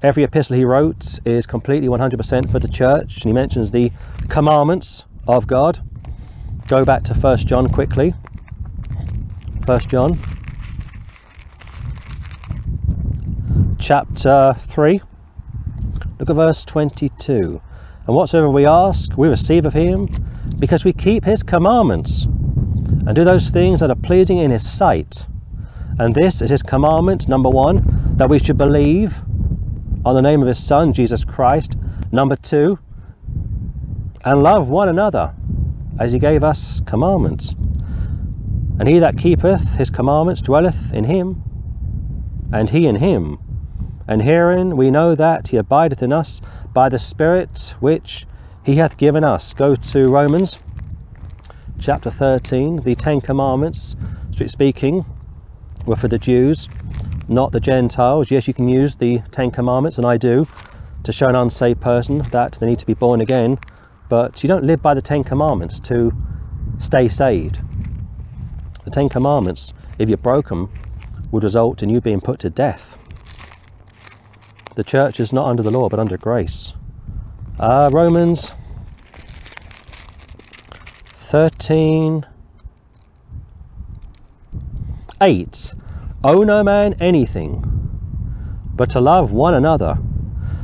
[0.03, 3.17] Every epistle he wrote is completely 100% for the church.
[3.17, 3.93] And he mentions the
[4.29, 5.81] commandments of God.
[6.69, 8.15] Go back to 1 John quickly.
[9.67, 10.19] 1 John
[13.79, 15.01] chapter 3.
[16.21, 17.63] Look at verse 22.
[18.07, 20.07] And whatsoever we ask, we receive of him,
[20.59, 25.27] because we keep his commandments and do those things that are pleasing in his sight.
[25.99, 29.23] And this is his commandment, number one, that we should believe
[30.05, 31.77] on the name of his Son, Jesus Christ.
[32.13, 32.79] Number two,
[34.23, 35.35] and love one another
[35.99, 37.55] as he gave us commandments.
[38.79, 41.43] And he that keepeth his commandments dwelleth in him,
[42.53, 43.39] and he in him.
[44.09, 46.41] And herein we know that he abideth in us
[46.73, 48.27] by the Spirit which
[48.65, 49.53] he hath given us.
[49.55, 50.59] Go to Romans
[51.81, 53.97] chapter 13, the Ten Commandments,
[54.31, 55.05] strictly speaking,
[55.87, 56.69] were for the Jews,
[57.27, 58.31] not the Gentiles.
[58.31, 60.47] Yes, you can use the Ten Commandments, and I do,
[61.05, 63.59] to show an unsaved person that they need to be born again,
[64.11, 66.13] but you don't live by the Ten Commandments to
[66.79, 67.61] stay saved.
[68.85, 70.71] The Ten Commandments, if you broke them,
[71.31, 72.99] would result in you being put to death.
[74.77, 76.75] The church is not under the law, but under grace.
[77.59, 78.53] Uh, Romans
[81.31, 82.25] 13
[85.21, 85.75] 8.
[86.23, 87.63] Owe no man anything,
[88.75, 89.99] but to love one another.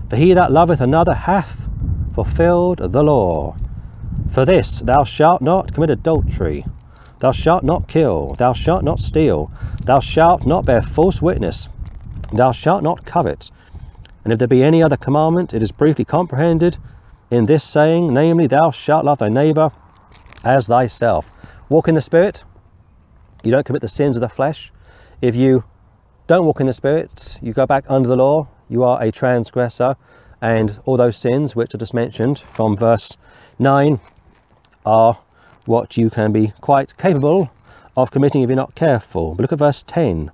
[0.09, 1.69] For he that loveth another hath
[2.15, 3.57] fulfilled the law.
[4.31, 6.65] For this, thou shalt not commit adultery,
[7.19, 9.51] thou shalt not kill, thou shalt not steal,
[9.85, 11.69] thou shalt not bear false witness,
[12.33, 13.51] thou shalt not covet.
[14.27, 16.79] And if there be any other commandment, it is briefly comprehended
[17.31, 19.71] in this saying, namely, thou shalt love thy neighbour
[20.43, 21.31] as thyself.
[21.69, 22.43] Walk in the Spirit,
[23.45, 24.73] you don't commit the sins of the flesh.
[25.23, 25.63] If you
[26.27, 29.95] don't walk in the Spirit, you go back under the law, you are a transgressor,
[30.43, 33.17] and all those sins which I just mentioned from verse
[33.61, 34.01] 9
[34.85, 35.21] are
[35.67, 37.53] what you can be quite capable
[37.97, 39.37] of committing if you're not careful.
[39.37, 40.33] But look at verse 10.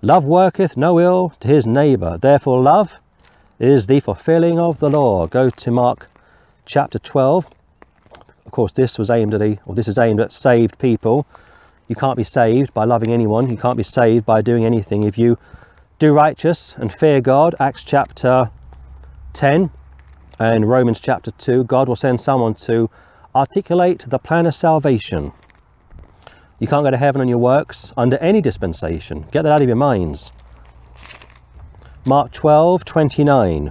[0.00, 2.98] Love worketh no ill to his neighbour, therefore love
[3.62, 5.24] is the fulfilling of the law.
[5.28, 6.08] Go to Mark
[6.66, 7.46] chapter 12.
[8.44, 11.24] Of course, this was aimed at the, or this is aimed at saved people.
[11.86, 13.48] You can't be saved by loving anyone.
[13.48, 15.04] You can't be saved by doing anything.
[15.04, 15.38] If you
[16.00, 18.50] do righteous and fear God, Acts chapter
[19.34, 19.70] 10
[20.40, 22.90] and Romans chapter 2, God will send someone to
[23.32, 25.30] articulate the plan of salvation.
[26.58, 29.24] You can't go to heaven on your works under any dispensation.
[29.30, 30.32] Get that out of your minds.
[32.04, 33.70] Mark 12, 29.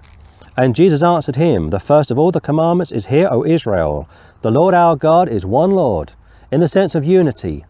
[0.55, 4.07] And Jesus answered him, The first of all the commandments is Hear, O Israel,
[4.41, 6.13] the Lord our God is one Lord,
[6.49, 7.65] in the sense of unity,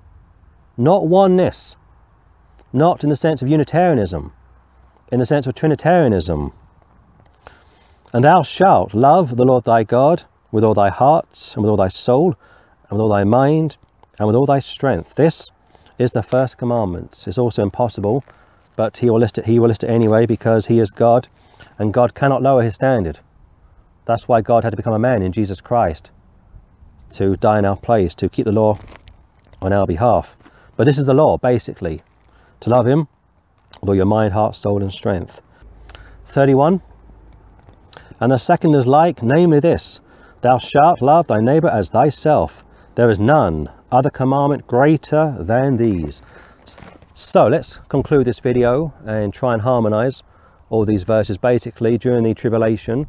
[0.77, 1.77] not oneness,
[2.71, 4.33] not in the sense of Unitarianism,
[5.11, 6.53] in the sense of Trinitarianism.
[8.13, 11.77] And thou shalt love the Lord thy God with all thy heart, and with all
[11.77, 12.35] thy soul,
[12.83, 13.77] and with all thy mind,
[14.19, 15.15] and with all thy strength.
[15.15, 15.49] This
[15.97, 17.25] is the first commandment.
[17.25, 18.23] It's also impossible,
[18.81, 21.27] but he will list it, he will list it anyway because he is God
[21.77, 23.19] And God cannot lower his standard.
[24.05, 26.09] That's why God had to become a man in Jesus Christ
[27.11, 28.79] to die in our place, to keep the law
[29.61, 30.35] on our behalf.
[30.77, 32.01] But this is the law, basically
[32.61, 33.07] to love him
[33.81, 35.43] with all your mind, heart, soul, and strength.
[36.25, 36.81] 31.
[38.19, 39.99] And the second is like, namely this
[40.41, 42.63] Thou shalt love thy neighbour as thyself.
[42.95, 46.23] There is none other commandment greater than these.
[47.13, 50.23] So let's conclude this video and try and harmonize
[50.69, 51.37] all these verses.
[51.37, 53.05] Basically, during the tribulation,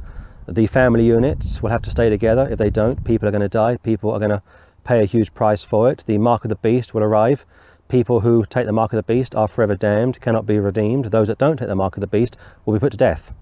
[0.49, 2.49] the family units will have to stay together.
[2.51, 3.77] If they don't, people are going to die.
[3.77, 4.43] People are going to
[4.83, 6.03] pay a huge price for it.
[6.09, 7.47] The mark of the beast will arrive.
[7.87, 11.05] People who take the mark of the beast are forever damned, cannot be redeemed.
[11.05, 13.33] Those that don't take the mark of the beast will be put to death.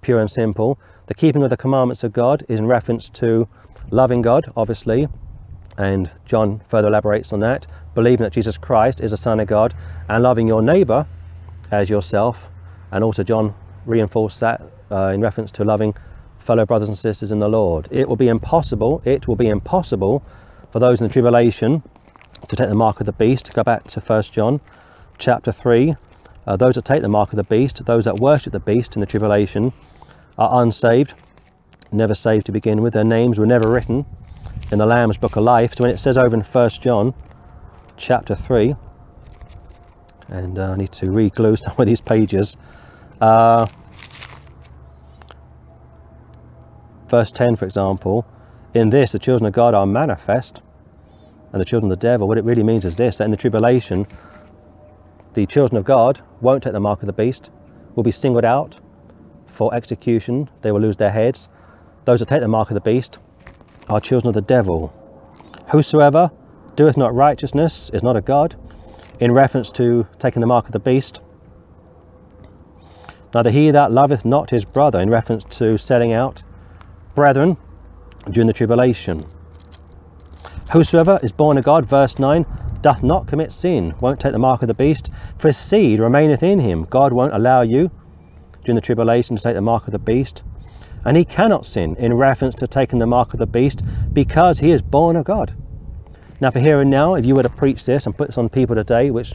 [0.00, 0.78] Pure and simple.
[1.08, 3.46] The keeping of the commandments of God is in reference to
[3.90, 5.08] loving God, obviously,
[5.76, 7.66] and John further elaborates on that,
[7.96, 9.74] believing that Jesus Christ is the Son of God,
[10.08, 11.04] and loving your neighbour
[11.72, 12.48] as yourself.
[12.92, 13.52] And also, John
[13.86, 14.62] reinforced that
[14.92, 15.94] uh, in reference to loving
[16.38, 17.88] fellow brothers and sisters in the Lord.
[17.90, 20.22] It will be impossible, it will be impossible
[20.70, 21.82] for those in the tribulation
[22.46, 23.52] to take the mark of the beast.
[23.52, 24.60] Go back to 1 John
[25.18, 25.96] chapter 3.
[26.46, 29.00] Uh, those that take the mark of the beast, those that worship the beast in
[29.00, 29.72] the tribulation,
[30.38, 31.14] are unsaved,
[31.90, 32.92] never saved to begin with.
[32.92, 34.06] Their names were never written
[34.70, 35.74] in the Lamb's Book of Life.
[35.74, 37.14] So when it says over in 1 John
[37.96, 38.74] chapter 3,
[40.28, 42.56] and uh, I need to re-glue some of these pages.
[43.20, 43.66] Uh,
[47.08, 48.26] verse 10, for example,
[48.74, 50.62] in this the children of God are manifest,
[51.52, 53.36] and the children of the devil, what it really means is this, that in the
[53.36, 54.06] tribulation,
[55.34, 57.50] the children of God won't take the mark of the beast,
[57.94, 58.78] will be singled out
[59.46, 61.48] for execution, they will lose their heads.
[62.04, 63.18] Those that take the mark of the beast
[63.88, 64.92] are children of the devil.
[65.70, 66.30] Whosoever
[66.76, 68.54] doeth not righteousness is not a God,
[69.18, 71.20] in reference to taking the mark of the beast.
[73.34, 76.44] Neither he that loveth not his brother, in reference to selling out
[77.14, 77.56] brethren
[78.30, 79.24] during the tribulation.
[80.72, 82.44] Whosoever is born of God, verse 9,
[82.82, 86.42] doth not commit sin, won't take the mark of the beast, for his seed remaineth
[86.42, 86.84] in him.
[86.84, 87.90] God won't allow you
[88.64, 90.42] during the tribulation to take the mark of the beast.
[91.04, 93.82] And he cannot sin in reference to taking the mark of the beast
[94.12, 95.54] because he is born of God.
[96.38, 98.50] Now, for here and now, if you were to preach this and put this on
[98.50, 99.32] people today, which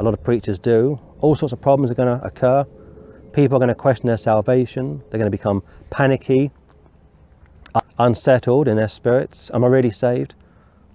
[0.00, 2.64] a lot of preachers do, all sorts of problems are going to occur.
[3.32, 5.00] People are going to question their salvation.
[5.10, 6.50] They're going to become panicky,
[8.00, 9.52] unsettled in their spirits.
[9.54, 10.34] Am I really saved?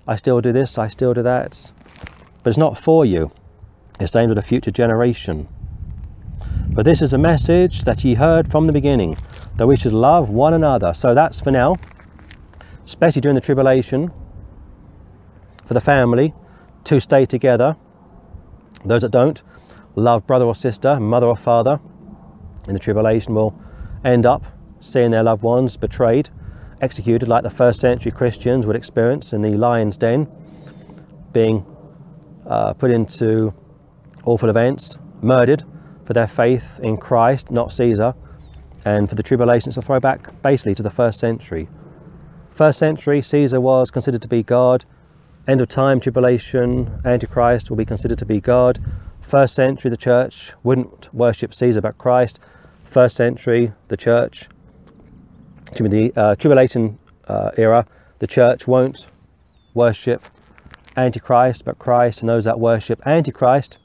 [0.05, 1.71] I still do this, I still do that.
[2.43, 3.31] But it's not for you.
[4.01, 5.47] It's aimed at a future generation.
[6.71, 9.17] But this is a message that ye heard from the beginning,
[9.55, 10.93] that we should love one another.
[10.93, 11.77] So that's for now,
[12.85, 14.11] especially during the tribulation,
[15.69, 16.33] for the family
[16.83, 17.77] to stay together.
[18.83, 19.41] Those that don't,
[19.95, 21.79] love brother or sister, mother or father,
[22.67, 23.53] in the tribulation will
[24.03, 24.43] end up
[24.81, 26.31] seeing their loved ones betrayed
[26.81, 30.27] executed like the first century Christians would experience in the lion's den,
[31.33, 31.63] being
[32.47, 33.53] uh, put into
[34.25, 35.63] awful events, murdered
[36.05, 38.15] for their faith in Christ, not Caesar,
[38.85, 39.69] and for the tribulation.
[39.69, 41.69] It's a throwback basically to the first century.
[42.49, 44.85] First century, Caesar was considered to be God.
[45.47, 48.79] End of time, tribulation, Antichrist will be considered to be God.
[49.21, 52.39] First century, the church wouldn't worship Caesar but Christ.
[52.85, 54.47] First century, the church
[55.75, 56.97] during the uh, tribulation
[57.27, 57.85] uh, era,
[58.19, 59.07] the church won't
[59.73, 60.23] worship
[60.97, 63.77] Antichrist, but Christ, and those that worship Antichrist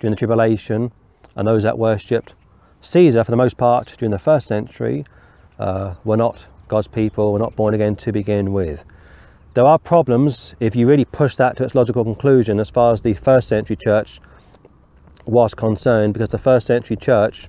[0.00, 0.90] during the tribulation,
[1.36, 2.34] and those that worshipped
[2.80, 5.04] Caesar for the most part during the first century
[5.58, 8.84] uh, were not God's people, were not born again to begin with.
[9.56, 13.00] There are problems if you really push that to its logical conclusion as far as
[13.00, 14.20] the first century church
[15.24, 17.48] was concerned, because the first century church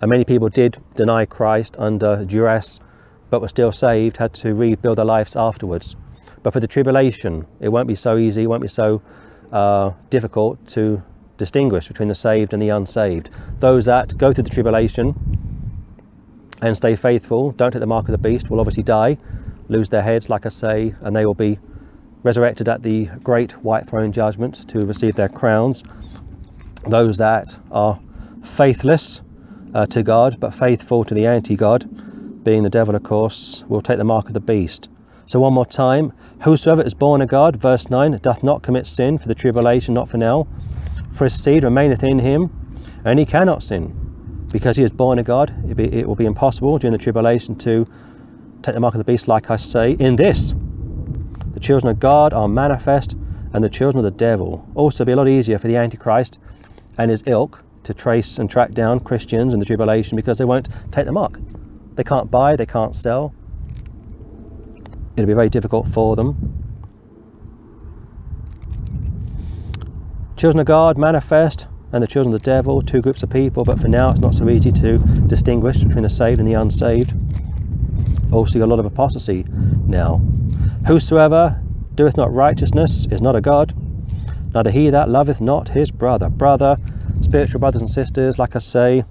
[0.00, 2.78] and many people did deny Christ under duress,
[3.30, 5.96] but were still saved, had to rebuild their lives afterwards.
[6.44, 9.02] But for the tribulation, it won't be so easy, it won't be so
[9.50, 11.02] uh, difficult to
[11.36, 13.28] distinguish between the saved and the unsaved.
[13.58, 15.16] Those that go through the tribulation
[16.62, 19.18] and stay faithful, don't take the mark of the beast, will obviously die,
[19.68, 21.58] lose their heads, like I say, and they will be
[22.22, 25.84] resurrected at the great white throne judgment to receive their crowns.
[26.86, 27.98] Those that are
[28.42, 29.20] faithless
[29.74, 33.98] uh, to God, but faithful to the anti-God, being the devil, of course, will take
[33.98, 34.88] the mark of the beast.
[35.26, 36.12] So one more time,
[36.42, 40.08] whosoever is born of God, verse 9, doth not commit sin for the tribulation, not
[40.08, 40.46] for now,
[41.12, 42.50] for his seed remaineth in him,
[43.04, 44.00] and he cannot sin.
[44.52, 47.56] Because he is born of God, it, be, it will be impossible during the tribulation
[47.56, 47.86] to
[48.64, 49.92] take the mark of the beast, like I say.
[49.92, 50.54] In this,
[51.52, 53.14] the children of God are manifest,
[53.52, 54.66] and the children of the devil.
[54.74, 56.40] Also be a lot easier for the Antichrist
[56.98, 60.68] and his ilk to trace and track down Christians in the tribulation because they won't
[60.90, 61.38] take the mark.
[61.94, 63.32] They can't buy, they can't sell.
[65.16, 66.60] It'll be very difficult for them.
[70.36, 73.80] Children of God manifest and the children of the devil, two groups of people, but
[73.80, 77.14] for now it's not so easy to distinguish between the saved and the unsaved.
[78.34, 79.44] Also, a lot of apostasy
[79.86, 80.20] now.
[80.88, 81.62] Whosoever
[81.94, 83.72] doeth not righteousness is not a God,
[84.52, 86.28] neither he that loveth not his brother.
[86.28, 86.76] Brother,
[87.22, 89.04] spiritual brothers and sisters, like I say,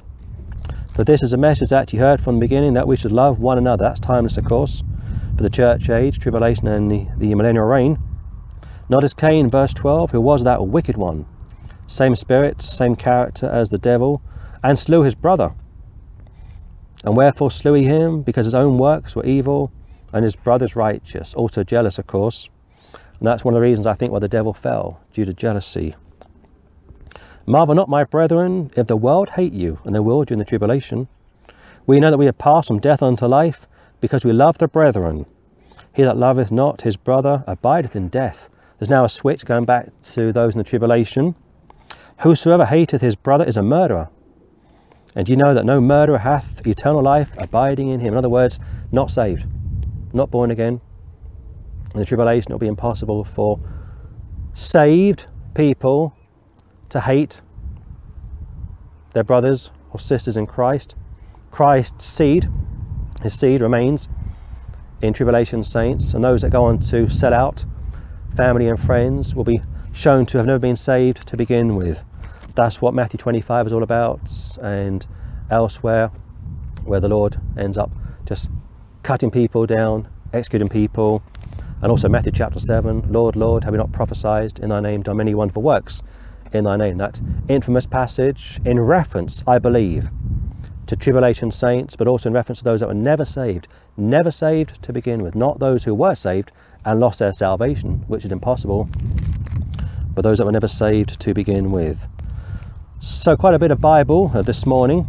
[0.94, 3.40] for this is a message that you heard from the beginning that we should love
[3.40, 3.86] one another.
[3.86, 4.84] That's timeless, of course,
[5.38, 7.98] for the church age, tribulation, and the, the millennial reign.
[8.90, 11.26] Not as Cain, verse 12, who was that wicked one,
[11.88, 14.22] same spirit, same character as the devil,
[14.62, 15.54] and slew his brother.
[17.04, 18.22] And wherefore slew he him?
[18.22, 19.72] Because his own works were evil,
[20.14, 21.34] and his brother's righteous.
[21.34, 22.50] Also jealous, of course.
[22.94, 25.96] And that's one of the reasons I think why the devil fell, due to jealousy.
[27.46, 31.08] Marvel not, my brethren, if the world hate you, and they will during the tribulation.
[31.86, 33.68] We know that we have passed from death unto life,
[34.00, 35.26] because we love the brethren.
[35.94, 38.50] He that loveth not his brother abideth in death.
[38.80, 41.36] There's now a switch going back to those in the tribulation.
[42.20, 44.10] Whosoever hateth his brother is a murderer.
[45.16, 48.14] And you know that no murderer hath eternal life abiding in him.
[48.14, 48.60] In other words,
[48.92, 49.46] not saved,
[50.12, 50.82] not born again.
[51.94, 53.60] In the tribulation, it'll be impossible for
[54.54, 56.16] saved people
[56.90, 57.42] to hate
[59.14, 60.96] their brothers or sisters in Christ.
[61.52, 62.50] Christ's seed,
[63.22, 64.08] his seed remains
[65.02, 67.66] in tribulation saints, and those that go on to sell out
[68.36, 69.62] family and friends will be
[69.92, 72.04] shown to have never been saved to begin with.
[72.56, 74.32] That's what Matthew 25 is all about,
[74.62, 75.06] and
[75.50, 76.12] elsewhere
[76.86, 77.92] where the Lord ends up
[78.26, 78.50] just
[79.02, 81.24] cutting people down, executing people,
[81.82, 85.18] and also Matthew chapter 7 Lord, Lord, have we not prophesied in thy name, done
[85.18, 86.02] many wonderful works?
[86.54, 86.98] in thy name.
[86.98, 90.08] That infamous passage in reference, I believe,
[90.88, 93.68] to tribulation saints, but also in reference to those that were never saved.
[93.98, 96.52] Never saved to begin with, not those who were saved
[96.86, 98.90] and lost their salvation, which is impossible,
[100.14, 102.08] but those that were never saved to begin with.
[103.06, 105.06] So, quite a bit of Bible uh, this morning,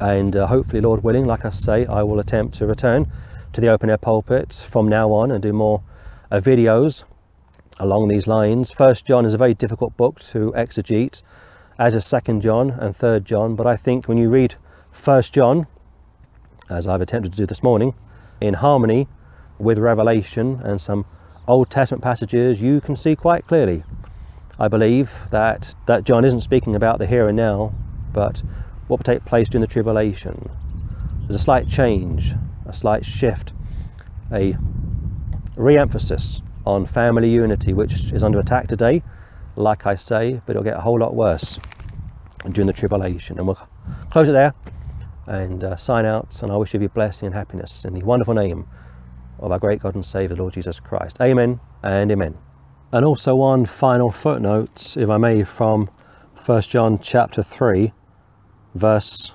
[0.00, 3.06] and uh, hopefully, Lord willing, like I say, I will attempt to return
[3.52, 5.80] to the open air pulpit from now on and do more
[6.32, 7.04] uh, videos
[7.78, 8.72] along these lines.
[8.72, 11.22] First John is a very difficult book to exegete,
[11.78, 13.54] as is Second John and Third John.
[13.54, 14.56] But I think when you read
[14.90, 15.68] First John,
[16.70, 17.94] as I've attempted to do this morning,
[18.40, 19.06] in harmony
[19.60, 21.06] with Revelation and some
[21.46, 23.84] Old Testament passages, you can see quite clearly,
[24.58, 27.74] I believe, that that John isn't speaking about the here and now,
[28.12, 28.42] but
[28.88, 30.50] what will take place during the tribulation.
[31.20, 32.34] There's a slight change,
[32.66, 33.52] a slight shift,
[34.32, 34.56] a
[35.56, 39.02] re-emphasis on family unity, which is under attack today,
[39.56, 41.58] like I say, but it'll get a whole lot worse
[42.50, 43.38] during the tribulation.
[43.38, 43.58] And we'll
[44.10, 44.52] close it there
[45.26, 46.42] and uh, sign out.
[46.42, 48.66] And I wish you blessing and happiness in the wonderful name
[49.38, 51.18] of our great God and Saviour, Lord Jesus Christ.
[51.20, 52.51] Amen and amen.
[52.94, 55.88] And also one final footnote, if I may, from
[56.44, 57.90] 1 John chapter 3,
[58.74, 59.32] verse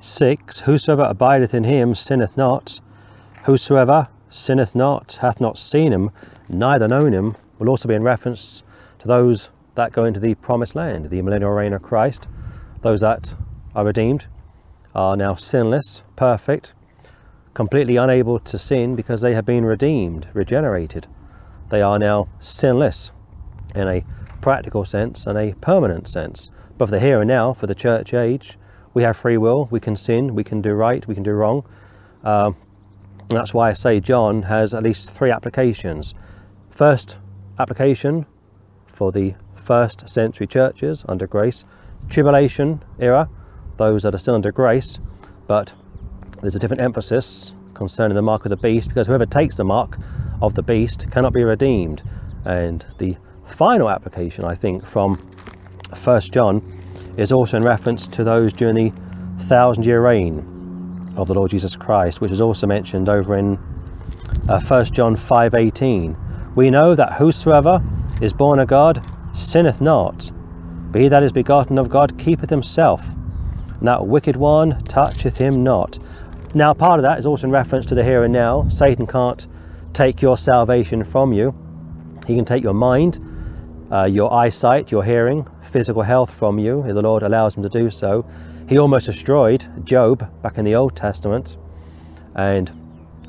[0.00, 2.80] 6 Whosoever abideth in him sinneth not.
[3.44, 6.10] Whosoever sinneth not hath not seen him,
[6.48, 8.64] neither known him will also be in reference
[8.98, 12.26] to those that go into the promised land, the millennial reign of Christ.
[12.80, 13.32] Those that
[13.76, 14.26] are redeemed
[14.96, 16.74] are now sinless, perfect,
[17.54, 21.06] completely unable to sin because they have been redeemed, regenerated.
[21.72, 23.12] They are now sinless
[23.74, 24.04] in a
[24.42, 26.50] practical sense and a permanent sense.
[26.76, 28.58] But for the here and now, for the church age,
[28.92, 31.64] we have free will, we can sin, we can do right, we can do wrong.
[32.22, 32.52] Uh,
[33.28, 36.12] that's why I say John has at least three applications.
[36.68, 37.16] First
[37.58, 38.26] application
[38.86, 41.64] for the first century churches under grace,
[42.10, 43.30] tribulation era,
[43.78, 44.98] those that are still under grace,
[45.46, 45.72] but
[46.42, 49.98] there's a different emphasis concerning the mark of the beast because whoever takes the mark
[50.40, 52.00] of the beast cannot be redeemed.
[52.44, 53.16] And the
[53.50, 55.16] final application, I think, from
[55.96, 56.62] First John
[57.16, 58.92] is also in reference to those during the
[59.46, 60.38] thousand year reign
[61.16, 63.58] of the Lord Jesus Christ, which is also mentioned over in
[64.48, 66.16] uh, 1 John 5:18
[66.54, 67.82] we know that whosoever
[68.20, 70.30] is born of God sinneth not,
[70.92, 73.04] but he that is begotten of God keepeth himself,
[73.80, 75.98] and that wicked one toucheth him not.
[76.54, 78.68] Now, part of that is also in reference to the here and now.
[78.68, 79.46] Satan can't
[79.94, 81.54] take your salvation from you,
[82.26, 83.20] he can take your mind,
[83.90, 87.68] uh, your eyesight, your hearing, physical health from you, if the Lord allows him to
[87.68, 88.24] do so.
[88.68, 91.56] He almost destroyed Job back in the Old Testament,
[92.36, 92.70] and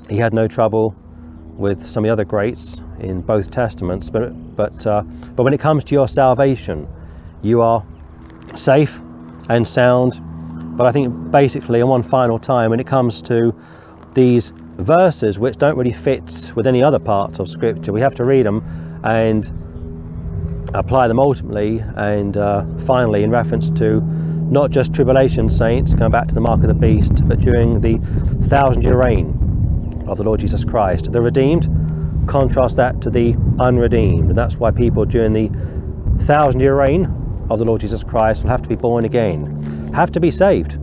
[0.09, 0.95] he had no trouble
[1.57, 5.03] with some of the other greats in both testaments but but uh,
[5.35, 6.87] but when it comes to your salvation
[7.43, 7.85] you are
[8.55, 8.99] safe
[9.49, 10.21] and sound.
[10.75, 13.53] But I think basically, and one final time, when it comes to
[14.13, 18.25] these verses which don't really fit with any other parts of Scripture, we have to
[18.25, 18.63] read them
[19.03, 19.51] and
[20.73, 26.27] apply them ultimately and uh, finally in reference to not just tribulation saints going back
[26.27, 27.97] to the mark of the beast but during the
[28.47, 29.39] thousand year reign
[30.07, 31.11] of the Lord Jesus Christ.
[31.11, 31.69] The redeemed
[32.27, 34.29] contrast that to the unredeemed.
[34.29, 35.49] And that's why people during the
[36.25, 37.05] thousand year reign
[37.49, 40.77] of the Lord Jesus Christ will have to be born again have to be saved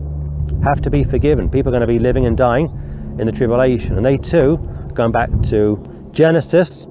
[0.63, 1.49] have to be forgiven.
[1.49, 2.67] People are going to be living and dying
[3.19, 3.97] in the tribulation.
[3.97, 4.57] And they too
[4.93, 6.85] going back to Genesis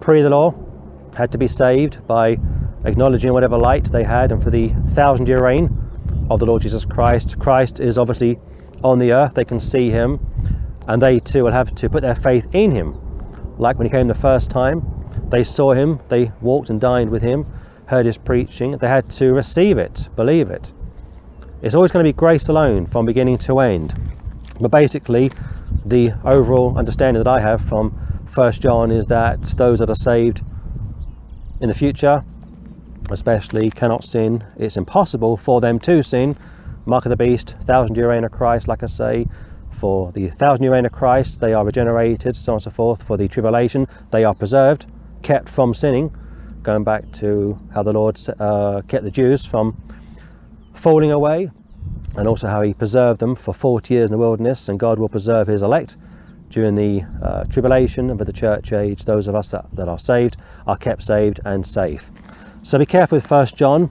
[0.00, 0.54] pre the law
[1.16, 2.38] had to be saved by
[2.84, 5.74] acknowledging whatever light they had and for the thousand year reign
[6.30, 7.38] of the Lord Jesus Christ.
[7.38, 8.38] Christ is obviously
[8.84, 9.34] on the earth.
[9.34, 10.20] They can see him
[10.86, 13.00] and they too will have to put their faith in him.
[13.58, 14.82] Like when he came the first time
[15.30, 17.46] they saw him they walked and dined with him
[17.88, 20.72] heard his preaching they had to receive it believe it
[21.62, 23.94] it's always going to be grace alone from beginning to end
[24.60, 25.30] but basically
[25.84, 30.42] the overall understanding that I have from First John is that those that are saved
[31.60, 32.22] in the future,
[33.10, 34.44] especially, cannot sin.
[34.56, 36.36] It's impossible for them to sin.
[36.86, 39.26] Mark of the beast, thousand year reign of Christ, like I say,
[39.72, 43.02] for the thousand year reign of Christ, they are regenerated, so on and so forth.
[43.02, 44.86] For the tribulation, they are preserved,
[45.22, 46.14] kept from sinning,
[46.62, 49.76] going back to how the Lord uh, kept the Jews from
[50.74, 51.50] falling away,
[52.16, 55.08] and also how he preserved them for 40 years in the wilderness, and God will
[55.08, 55.96] preserve his elect
[56.50, 59.98] during the uh, tribulation and for the church age, those of us that, that, are
[59.98, 60.36] saved
[60.66, 62.10] are kept saved and safe.
[62.62, 63.90] So be careful with First John,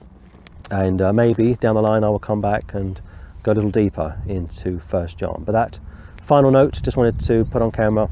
[0.70, 3.00] and uh, maybe down the line I will come back and
[3.42, 5.42] go a little deeper into First John.
[5.46, 5.78] But that
[6.22, 8.10] final note, just wanted to put on camera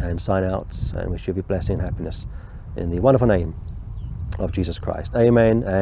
[0.00, 2.26] and sign out, and wish you be blessing and happiness
[2.76, 3.54] in the wonderful name
[4.38, 5.12] of Jesus Christ.
[5.14, 5.62] Amen.
[5.62, 5.72] And